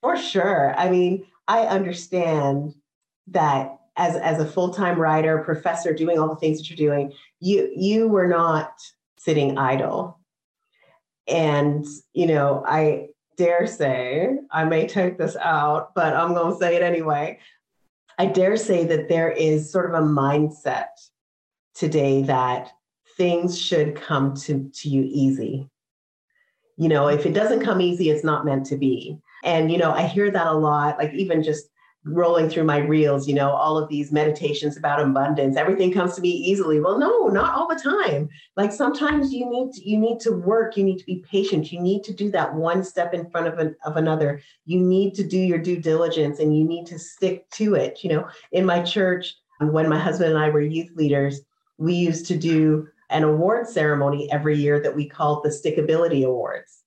[0.00, 0.74] For sure.
[0.76, 2.74] I mean, I understand
[3.28, 7.70] that as as a full-time writer, professor, doing all the things that you're doing, you
[7.76, 8.72] you were not
[9.18, 10.18] sitting idle.
[11.28, 13.08] And you know, I
[13.42, 17.40] dare say, I may take this out, but I'm going to say it anyway.
[18.16, 20.90] I dare say that there is sort of a mindset
[21.74, 22.70] today that
[23.16, 25.68] things should come to, to you easy.
[26.76, 29.18] You know, if it doesn't come easy, it's not meant to be.
[29.42, 31.68] And, you know, I hear that a lot, like even just
[32.04, 36.20] rolling through my reels, you know, all of these meditations about abundance, everything comes to
[36.20, 36.80] me easily.
[36.80, 38.28] Well, no, not all the time.
[38.56, 41.80] Like sometimes you need to, you need to work, you need to be patient, you
[41.80, 44.40] need to do that one step in front of an, of another.
[44.64, 48.02] You need to do your due diligence and you need to stick to it.
[48.02, 51.40] You know, in my church, when my husband and I were youth leaders,
[51.78, 56.82] we used to do an award ceremony every year that we called the Stickability Awards.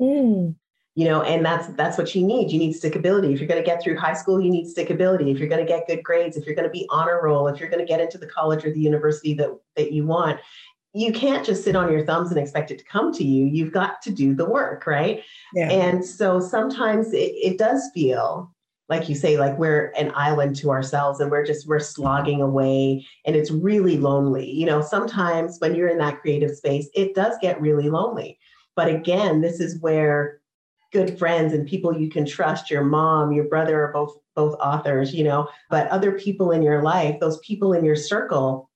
[0.00, 0.56] Mm
[0.96, 2.50] you know and that's that's what you need.
[2.50, 3.32] You need stickability.
[3.32, 5.30] If you're going to get through high school you need stickability.
[5.30, 7.60] If you're going to get good grades if you're going to be honor roll if
[7.60, 10.40] you're going to get into the college or the university that that you want
[10.94, 13.44] you can't just sit on your thumbs and expect it to come to you.
[13.44, 15.22] You've got to do the work right?
[15.54, 15.70] Yeah.
[15.70, 18.50] and so sometimes it, it does feel
[18.88, 23.04] like you say like we're an island to ourselves and we're just we're slogging away
[23.26, 24.50] and it's really lonely.
[24.50, 28.38] You know sometimes when you're in that creative space it does get really lonely.
[28.74, 30.40] But again this is where
[30.92, 35.12] good friends and people you can trust your mom your brother are both both authors
[35.12, 38.70] you know but other people in your life those people in your circle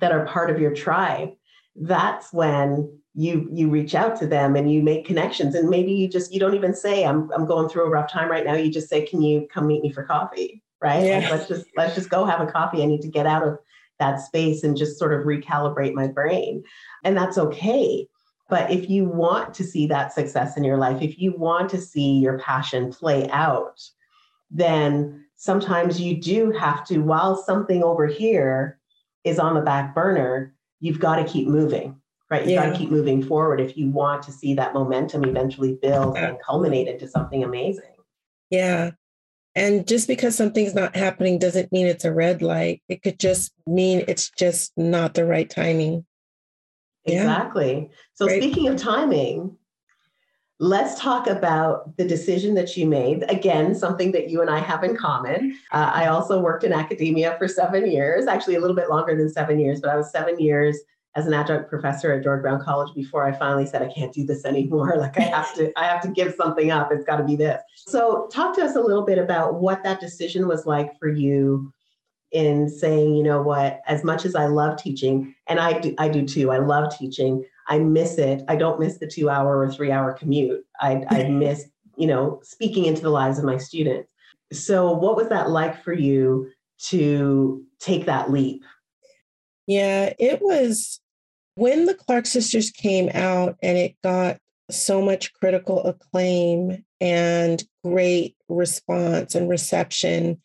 [0.00, 1.30] that are part of your tribe
[1.76, 5.54] that's when you you reach out to them and you make connections.
[5.54, 8.30] And maybe you just you don't even say i'm i'm going through a rough time
[8.30, 8.54] right now.
[8.54, 10.62] You just say can you come meet me for coffee?
[10.80, 11.04] Right?
[11.04, 11.18] Yeah.
[11.18, 12.82] like, let's just let's just go have a coffee.
[12.82, 13.58] I need to get out of
[13.98, 16.62] that space and just sort of recalibrate my brain.
[17.04, 18.06] And that's okay
[18.50, 21.80] but if you want to see that success in your life, if you want to
[21.80, 23.80] see your passion play out,
[24.50, 28.78] then sometimes you do have to, while something over here
[29.24, 31.96] is on the back burner, you've got to keep moving,
[32.28, 32.42] right?
[32.42, 32.66] You've yeah.
[32.66, 36.36] got to keep moving forward if you want to see that momentum eventually build and
[36.44, 37.94] culminate into something amazing.
[38.50, 38.90] Yeah.
[39.54, 42.82] And just because something's not happening doesn't mean it's a red light.
[42.88, 46.04] It could just mean it's just not the right timing.
[47.04, 47.88] Exactly.
[47.90, 47.96] Yeah.
[48.14, 48.42] So, Great.
[48.42, 49.56] speaking of timing,
[50.60, 53.24] let's talk about the decision that you made.
[53.30, 55.58] Again, something that you and I have in common.
[55.72, 59.30] Uh, I also worked in academia for seven years, actually a little bit longer than
[59.30, 60.78] seven years, but I was seven years
[61.16, 64.24] as an adjunct professor at George Brown College before I finally said I can't do
[64.24, 64.96] this anymore.
[65.00, 66.92] Like I have to, I have to give something up.
[66.92, 67.62] It's got to be this.
[67.74, 71.72] So, talk to us a little bit about what that decision was like for you
[72.32, 76.08] in saying, you know what, as much as I love teaching, and I do, I
[76.08, 78.42] do too, I love teaching, I miss it.
[78.48, 80.64] I don't miss the two hour or three hour commute.
[80.80, 81.66] I, I miss,
[81.96, 84.12] you know, speaking into the lives of my students.
[84.52, 86.50] So, what was that like for you
[86.88, 88.64] to take that leap?
[89.66, 91.00] Yeah, it was
[91.54, 94.38] when the Clark sisters came out and it got
[94.70, 100.40] so much critical acclaim and great response and reception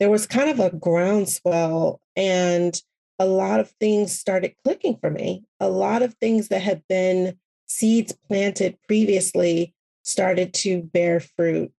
[0.00, 2.80] there was kind of a groundswell and
[3.18, 5.44] a lot of things started clicking for me.
[5.60, 11.72] A lot of things that had been seeds planted previously started to bear fruit.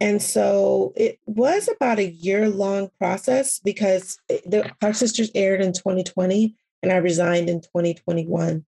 [0.00, 5.60] And so it was about a year long process because eh, the Clark Sisters aired
[5.60, 8.64] in 2020 and I resigned in 2021.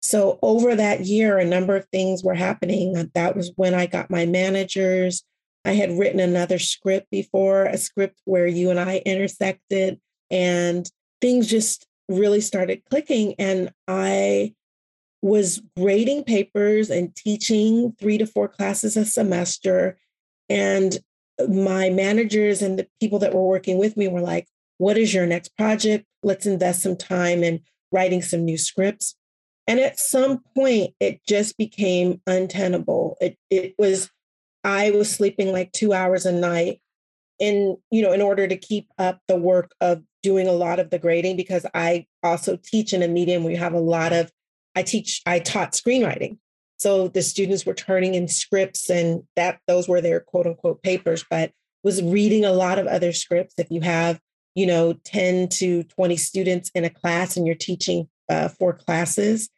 [0.00, 3.10] So over that year, a number of things were happening.
[3.14, 5.24] That was when I got my managers.
[5.64, 10.00] I had written another script before, a script where you and I intersected,
[10.30, 10.90] and
[11.20, 13.34] things just really started clicking.
[13.38, 14.54] And I
[15.22, 19.98] was grading papers and teaching three to four classes a semester.
[20.50, 20.98] And
[21.48, 24.46] my managers and the people that were working with me were like,
[24.76, 26.04] What is your next project?
[26.22, 27.60] Let's invest some time in
[27.90, 29.14] writing some new scripts.
[29.66, 33.16] And at some point, it just became untenable.
[33.20, 34.10] It, it was
[34.64, 36.80] I was sleeping like two hours a night
[37.38, 40.90] in, you know, in order to keep up the work of doing a lot of
[40.90, 44.32] the grading because I also teach in a medium where you have a lot of,
[44.74, 46.38] I teach, I taught screenwriting.
[46.78, 51.24] So the students were turning in scripts and that those were their quote unquote papers,
[51.28, 51.52] but
[51.82, 53.54] was reading a lot of other scripts.
[53.58, 54.18] If you have
[54.54, 59.48] you know, 10 to 20 students in a class and you're teaching uh, four classes,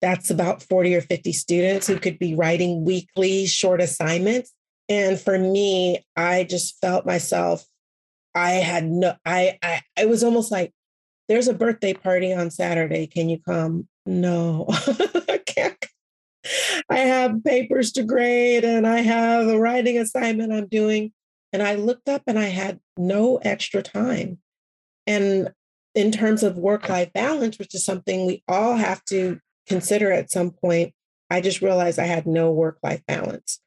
[0.00, 4.52] that's about 40 or 50 students who could be writing weekly short assignments.
[4.88, 7.64] And for me, I just felt myself,
[8.34, 10.72] I had no, I, I, it was almost like,
[11.28, 13.06] there's a birthday party on Saturday.
[13.06, 13.86] Can you come?
[14.04, 15.84] No, I can't.
[16.88, 21.12] I have papers to grade and I have a writing assignment I'm doing.
[21.52, 24.38] And I looked up and I had no extra time.
[25.06, 25.52] And
[25.94, 29.40] in terms of work life balance, which is something we all have to
[29.70, 30.92] consider at some point,
[31.30, 33.60] I just realized I had no work life balance.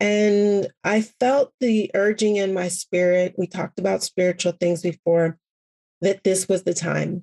[0.00, 3.36] And I felt the urging in my spirit.
[3.38, 5.38] We talked about spiritual things before,
[6.00, 7.22] that this was the time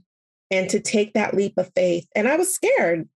[0.49, 2.07] and to take that leap of faith.
[2.15, 3.09] And I was scared.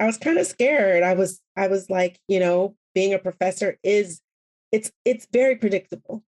[0.00, 1.02] I was kind of scared.
[1.02, 4.20] I was, I was like, you know, being a professor is
[4.72, 6.24] it's it's very predictable.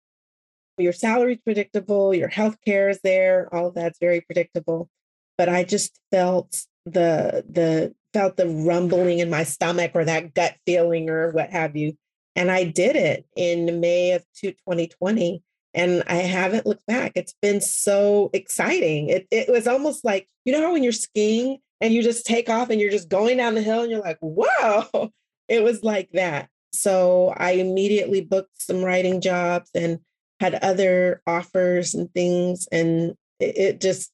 [0.79, 4.91] Your salary's predictable, your health care is there, all of that's very predictable.
[5.39, 10.55] But I just felt the the felt the rumbling in my stomach or that gut
[10.65, 11.97] feeling or what have you.
[12.35, 15.43] And I did it in May of 2020.
[15.75, 17.13] And I haven't looked back.
[17.15, 19.11] It's been so exciting.
[19.11, 22.49] It, it was almost like, you know, how when you're skiing and you just take
[22.49, 25.11] off and you're just going down the hill and you're like, whoa,
[25.49, 26.49] it was like that.
[26.73, 29.99] So I immediately booked some writing jobs and
[30.41, 32.67] had other offers and things.
[32.73, 34.11] And it, it just,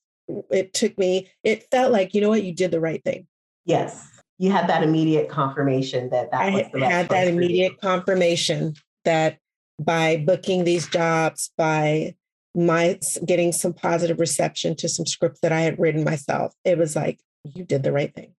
[0.50, 3.26] it took me, it felt like, you know what, you did the right thing.
[3.64, 4.08] Yes.
[4.38, 8.74] You had that immediate confirmation that that I was the had that immediate confirmation
[9.04, 9.38] that
[9.78, 12.14] by booking these jobs, by
[12.54, 16.96] my getting some positive reception to some scripts that I had written myself, it was
[16.96, 18.34] like, you did the right thing.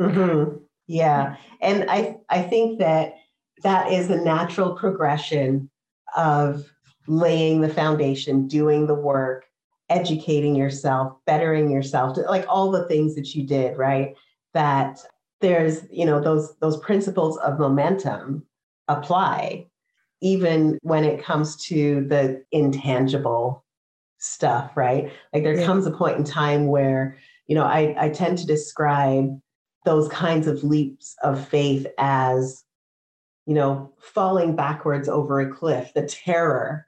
[0.00, 0.56] Mm-hmm.
[0.86, 1.36] Yeah.
[1.60, 3.14] And I, I think that
[3.62, 5.70] that is a natural progression
[6.16, 6.64] of
[7.06, 9.44] laying the foundation, doing the work,
[9.88, 14.14] educating yourself, bettering yourself, like all the things that you did, right?
[14.54, 15.00] That
[15.40, 18.44] there's, you know, those those principles of momentum
[18.88, 19.66] apply
[20.20, 23.64] even when it comes to the intangible
[24.18, 25.12] stuff, right?
[25.32, 25.66] Like there yeah.
[25.66, 29.38] comes a point in time where, you know, I, I tend to describe
[29.84, 32.64] those kinds of leaps of faith as,
[33.46, 36.86] you know, falling backwards over a cliff, the terror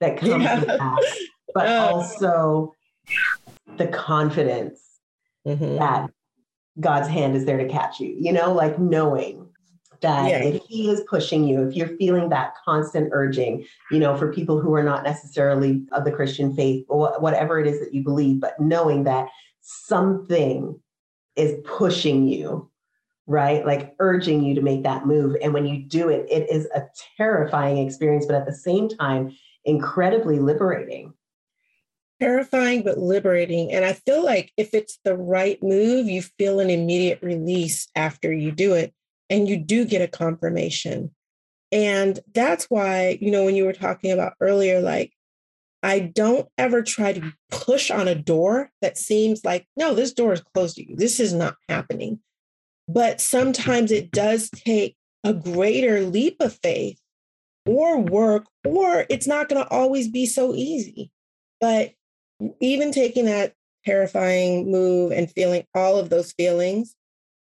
[0.00, 0.58] that comes yeah.
[0.60, 1.18] with that,
[1.54, 2.74] but also
[3.76, 4.80] the confidence
[5.46, 5.76] mm-hmm.
[5.76, 6.10] that
[6.78, 9.48] God's hand is there to catch you, you know, like knowing
[10.00, 10.38] that yeah.
[10.38, 14.60] if he is pushing you, if you're feeling that constant urging, you know, for people
[14.60, 18.40] who are not necessarily of the Christian faith or whatever it is that you believe,
[18.40, 19.28] but knowing that
[19.60, 20.80] something
[21.36, 22.70] is pushing you,
[23.26, 23.64] right?
[23.64, 25.36] Like urging you to make that move.
[25.42, 26.84] And when you do it, it is a
[27.16, 31.12] terrifying experience, but at the same time, incredibly liberating.
[32.20, 33.72] Terrifying, but liberating.
[33.72, 38.32] And I feel like if it's the right move, you feel an immediate release after
[38.32, 38.92] you do it.
[39.30, 41.14] And you do get a confirmation.
[41.72, 45.12] And that's why, you know, when you were talking about earlier, like,
[45.82, 50.32] I don't ever try to push on a door that seems like, no, this door
[50.32, 50.96] is closed to you.
[50.96, 52.18] This is not happening.
[52.88, 57.00] But sometimes it does take a greater leap of faith
[57.66, 61.12] or work, or it's not going to always be so easy.
[61.60, 61.92] But
[62.60, 66.94] even taking that terrifying move and feeling all of those feelings,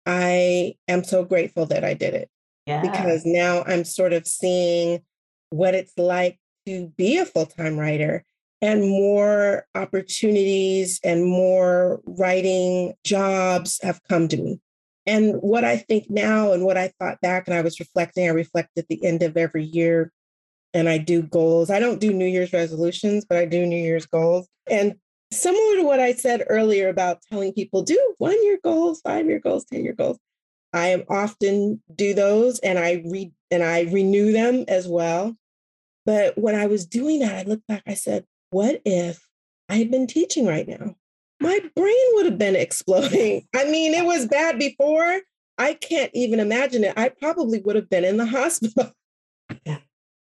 [0.05, 2.29] I am so grateful that I did it.
[2.65, 2.81] Yeah.
[2.81, 5.01] Because now I'm sort of seeing
[5.49, 8.23] what it's like to be a full time writer
[8.61, 14.59] and more opportunities and more writing jobs have come to me.
[15.07, 18.31] And what I think now and what I thought back, and I was reflecting, I
[18.31, 20.11] reflect at the end of every year
[20.73, 21.69] and I do goals.
[21.69, 24.47] I don't do New Year's resolutions, but I do New Year's goals.
[24.69, 24.95] And
[25.31, 29.39] similar to what I said earlier about telling people do one year goals, five year
[29.39, 30.17] goals, 10 year goals.
[30.73, 35.35] I am often do those and I read and I renew them as well.
[36.05, 39.27] But when I was doing that, I looked back, I said, what if
[39.69, 40.95] I had been teaching right now?
[41.41, 43.47] My brain would have been exploding.
[43.55, 45.21] I mean, it was bad before.
[45.57, 46.93] I can't even imagine it.
[46.97, 48.91] I probably would have been in the hospital.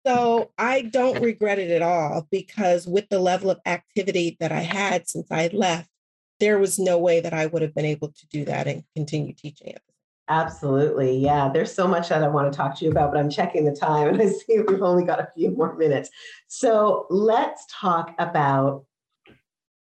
[0.06, 4.60] So I don't regret it at all because with the level of activity that I
[4.60, 5.90] had since I left,
[6.38, 9.34] there was no way that I would have been able to do that and continue
[9.34, 9.82] teaching it.
[10.28, 11.18] Absolutely.
[11.18, 11.50] Yeah.
[11.52, 13.74] There's so much that I want to talk to you about, but I'm checking the
[13.74, 16.08] time and I see we've only got a few more minutes.
[16.46, 18.84] So let's talk about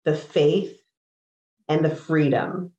[0.05, 0.79] the faith
[1.67, 2.71] and the freedom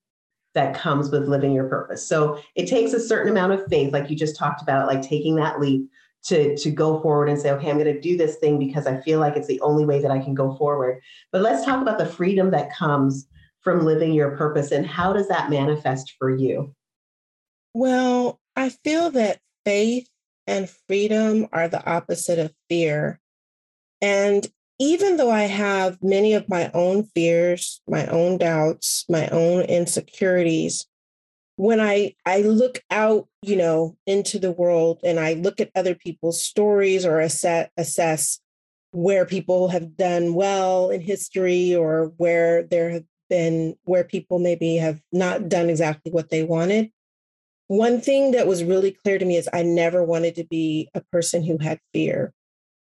[0.54, 2.08] that comes with living your purpose.
[2.08, 5.34] So it takes a certain amount of faith, like you just talked about, like taking
[5.36, 5.90] that leap
[6.24, 9.00] to, to go forward and say, okay, I'm going to do this thing because I
[9.00, 11.00] feel like it's the only way that I can go forward.
[11.32, 13.26] But let's talk about the freedom that comes
[13.60, 16.74] from living your purpose and how does that manifest for you?
[17.74, 20.08] Well, I feel that faith
[20.46, 23.20] and freedom are the opposite of fear.
[24.00, 24.46] And
[24.78, 30.86] even though I have many of my own fears, my own doubts, my own insecurities,
[31.58, 35.96] when I I look out, you know, into the world and I look at other
[35.96, 38.38] people's stories or assess assess
[38.92, 44.76] where people have done well in history or where there have been where people maybe
[44.76, 46.92] have not done exactly what they wanted.
[47.66, 51.02] One thing that was really clear to me is I never wanted to be a
[51.10, 52.32] person who had fear.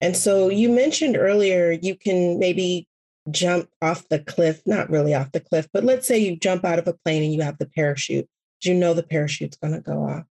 [0.00, 2.88] And so you mentioned earlier you can maybe
[3.30, 6.80] jump off the cliff, not really off the cliff, but let's say you jump out
[6.80, 8.28] of a plane and you have the parachute.
[8.64, 10.24] You know the parachute's going to go off.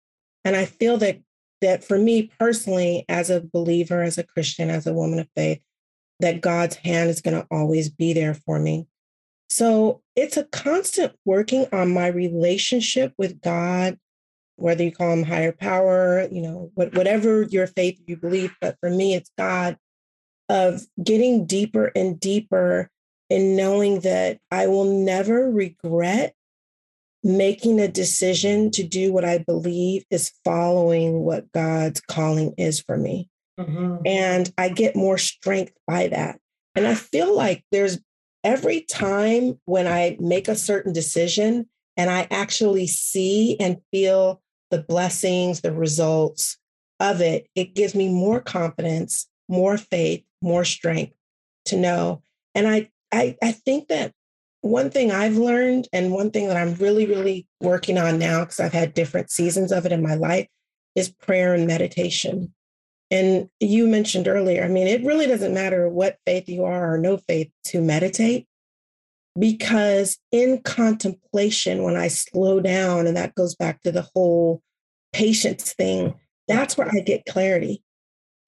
[0.45, 1.21] And I feel that
[1.61, 5.61] that for me personally as a believer, as a Christian, as a woman of faith,
[6.21, 8.87] that God's hand is going to always be there for me.
[9.49, 13.99] So it's a constant working on my relationship with God,
[14.57, 18.55] whether you call him higher power, you know, whatever your faith you believe.
[18.61, 19.77] But for me, it's God
[20.49, 22.91] of getting deeper and deeper
[23.31, 26.35] in knowing that I will never regret
[27.25, 32.97] making a decision to do what I believe is following what God's calling is for
[32.97, 33.29] me.
[33.59, 33.99] Mm-hmm.
[34.07, 36.41] And I get more strength by that.
[36.75, 38.01] And I feel like there's
[38.43, 41.67] every time when I make a certain decision
[41.97, 46.59] and I actually see and feel the blessings, the results
[46.99, 51.15] of it, it gives me more confidence, more faith, more strength
[51.67, 52.23] to know.
[52.55, 54.13] And I, I, I think that
[54.63, 58.61] one thing I've learned and one thing that I'm really, really working on now, because
[58.61, 60.49] I've had different seasons of it in my life,
[60.95, 62.55] is prayer and meditation.
[63.11, 66.99] And you mentioned earlier, I mean, it really doesn't matter what faith you are or
[66.99, 68.47] no faith to meditate,
[69.39, 74.63] because in contemplation, when I slow down, and that goes back to the whole
[75.13, 76.15] patience thing,
[76.49, 77.83] that's where I get clarity.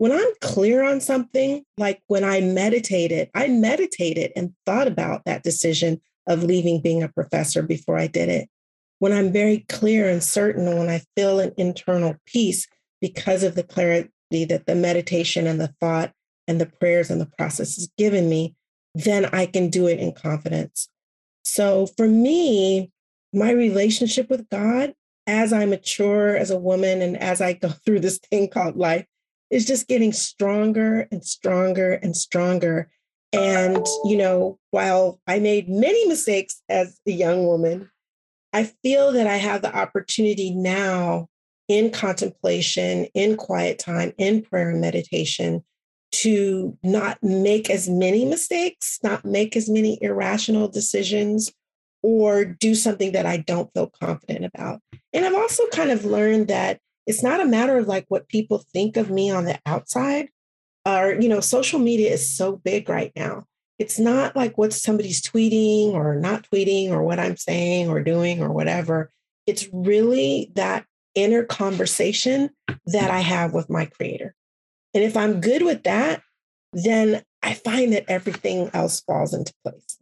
[0.04, 5.42] When I'm clear on something, like when I meditated, I meditated and thought about that
[5.42, 8.50] decision of leaving being a professor before I did it.
[8.98, 12.68] When I'm very clear and certain, when I feel an internal peace
[13.00, 16.12] because of the clarity that the meditation and the thought
[16.46, 18.54] and the prayers and the process has given me,
[18.94, 20.86] then I can do it in confidence.
[21.46, 22.92] So for me,
[23.32, 24.92] my relationship with God,
[25.26, 29.06] as I mature as a woman and as I go through this thing called life,
[29.54, 32.90] is just getting stronger and stronger and stronger.
[33.32, 37.88] And, you know, while I made many mistakes as a young woman,
[38.52, 41.28] I feel that I have the opportunity now
[41.68, 45.64] in contemplation, in quiet time, in prayer and meditation
[46.12, 51.52] to not make as many mistakes, not make as many irrational decisions,
[52.02, 54.80] or do something that I don't feel confident about.
[55.12, 58.64] And I've also kind of learned that it's not a matter of like what people
[58.72, 60.28] think of me on the outside.
[60.86, 63.44] Or, you know, social media is so big right now.
[63.78, 68.42] It's not like what somebody's tweeting or not tweeting or what I'm saying or doing
[68.42, 69.10] or whatever.
[69.46, 70.84] It's really that
[71.14, 72.50] inner conversation
[72.86, 74.34] that I have with my creator.
[74.92, 76.22] And if I'm good with that,
[76.72, 79.98] then I find that everything else falls into place.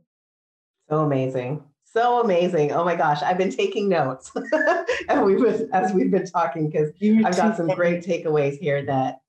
[0.91, 1.65] So amazing.
[1.93, 2.73] So amazing.
[2.73, 4.33] Oh my gosh, I've been taking notes
[5.09, 9.21] and we've been, as we've been talking because I've got some great takeaways here that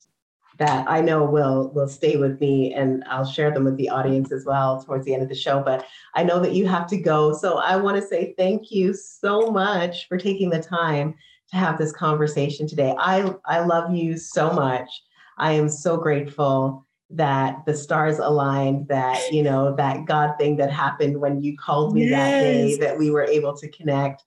[0.59, 4.31] that I know will will stay with me and I'll share them with the audience
[4.31, 5.61] as well towards the end of the show.
[5.61, 5.85] But
[6.15, 7.35] I know that you have to go.
[7.35, 11.15] So I want to say thank you so much for taking the time
[11.49, 12.95] to have this conversation today.
[12.97, 14.89] I I love you so much.
[15.37, 20.71] I am so grateful that the stars aligned, that, you know, that God thing that
[20.71, 22.11] happened when you called me yes.
[22.11, 24.23] that day, that we were able to connect.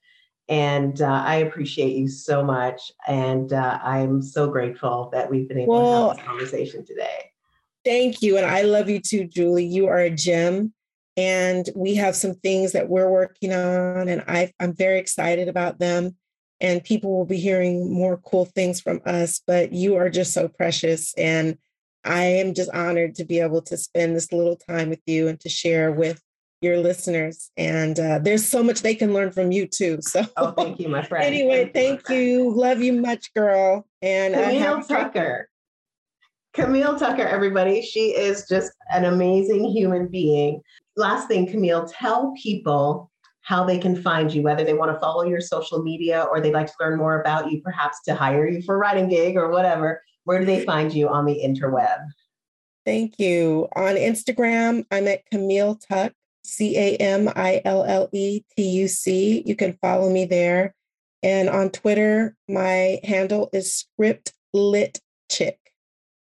[0.49, 2.93] And uh, I appreciate you so much.
[3.09, 7.33] And uh, I'm so grateful that we've been able well, to have this conversation today.
[7.85, 8.37] Thank you.
[8.37, 9.67] And I love you too, Julie.
[9.67, 10.73] You are a gem.
[11.17, 15.79] And we have some things that we're working on, and I, I'm very excited about
[15.79, 16.15] them
[16.61, 19.43] and people will be hearing more cool things from us.
[19.47, 21.13] But you are just so precious.
[21.15, 21.59] And
[22.07, 25.39] I am just honored to be able to spend this little time with you and
[25.41, 26.23] to share with
[26.61, 27.51] your listeners.
[27.57, 29.99] And uh, there's so much they can learn from you too.
[30.01, 31.25] So, oh, thank you, my friend.
[31.25, 32.51] Anyway, thank, thank you.
[32.55, 33.87] Love you much, girl.
[34.03, 35.49] And Camille Tucker.
[36.55, 37.83] Camille Tucker, everybody.
[37.83, 40.63] She is just an amazing human being.
[40.97, 43.11] Last thing, Camille, tell people
[43.43, 46.55] how they can find you, whether they want to follow your social media or they'd
[46.55, 49.51] like to learn more about you, perhaps to hire you for a writing gig or
[49.51, 50.03] whatever.
[50.27, 52.09] Where do they find you on the interweb?
[52.85, 53.69] Thank you.
[53.77, 56.13] On Instagram, I'm at Camille Tuck,
[56.45, 59.43] C A M I L L E T U C.
[59.47, 60.75] You can follow me there.
[61.23, 65.01] And on Twitter, my handle is script lit
[65.31, 65.59] chick.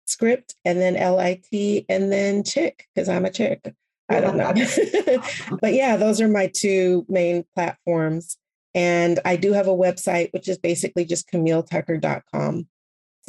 [0.06, 3.74] Script and then L I T and then chick, because I'm a chick.
[4.10, 4.54] I don't know.
[5.62, 8.38] but yeah, those are my two main platforms.
[8.74, 12.68] And I do have a website, which is basically just CamilleTucker.com.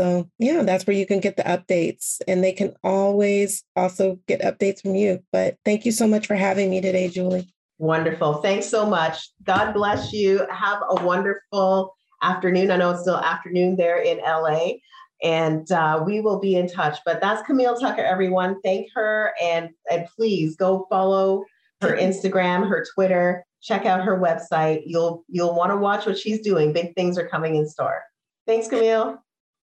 [0.01, 2.23] So yeah, that's where you can get the updates.
[2.27, 5.23] And they can always also get updates from you.
[5.31, 7.53] But thank you so much for having me today, Julie.
[7.77, 8.41] Wonderful.
[8.41, 9.29] Thanks so much.
[9.43, 10.47] God bless you.
[10.51, 12.71] Have a wonderful afternoon.
[12.71, 14.77] I know it's still afternoon there in LA.
[15.23, 16.97] And uh, we will be in touch.
[17.05, 18.59] But that's Camille Tucker, everyone.
[18.63, 21.45] Thank her and, and please go follow
[21.83, 23.45] her Instagram, her Twitter.
[23.61, 24.85] Check out her website.
[24.87, 26.73] You'll you'll want to watch what she's doing.
[26.73, 28.03] Big things are coming in store.
[28.47, 29.23] Thanks, Camille.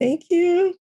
[0.04, 0.74] Thank you.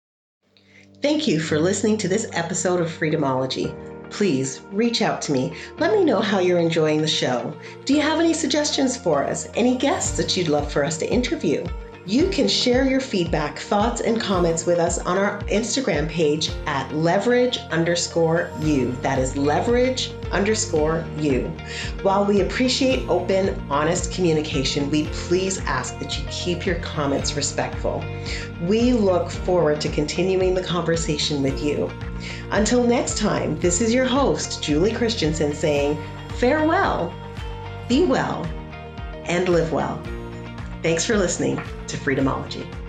[1.04, 3.70] Thank you for listening to this episode of Freedomology.
[4.10, 5.56] Please reach out to me.
[5.78, 7.56] Let me know how you're enjoying the show.
[7.86, 9.48] Do you have any suggestions for us?
[9.54, 11.64] Any guests that you'd love for us to interview?
[12.08, 16.92] You can share your feedback, thoughts, and comments with us on our Instagram page at
[16.96, 18.92] leverage underscore you.
[19.04, 21.44] That is leverage underscore you.
[22.02, 28.04] While we appreciate open, honest communication, we please ask that you keep your comments respectful.
[28.64, 31.88] We look forward to continuing the conversation with you.
[32.50, 36.04] Until next time, this is your host, Julie Christensen, saying
[36.40, 37.14] farewell,
[37.88, 38.44] be well,
[39.26, 40.02] and live well.
[40.82, 42.81] Thanks for listening to Freedomology.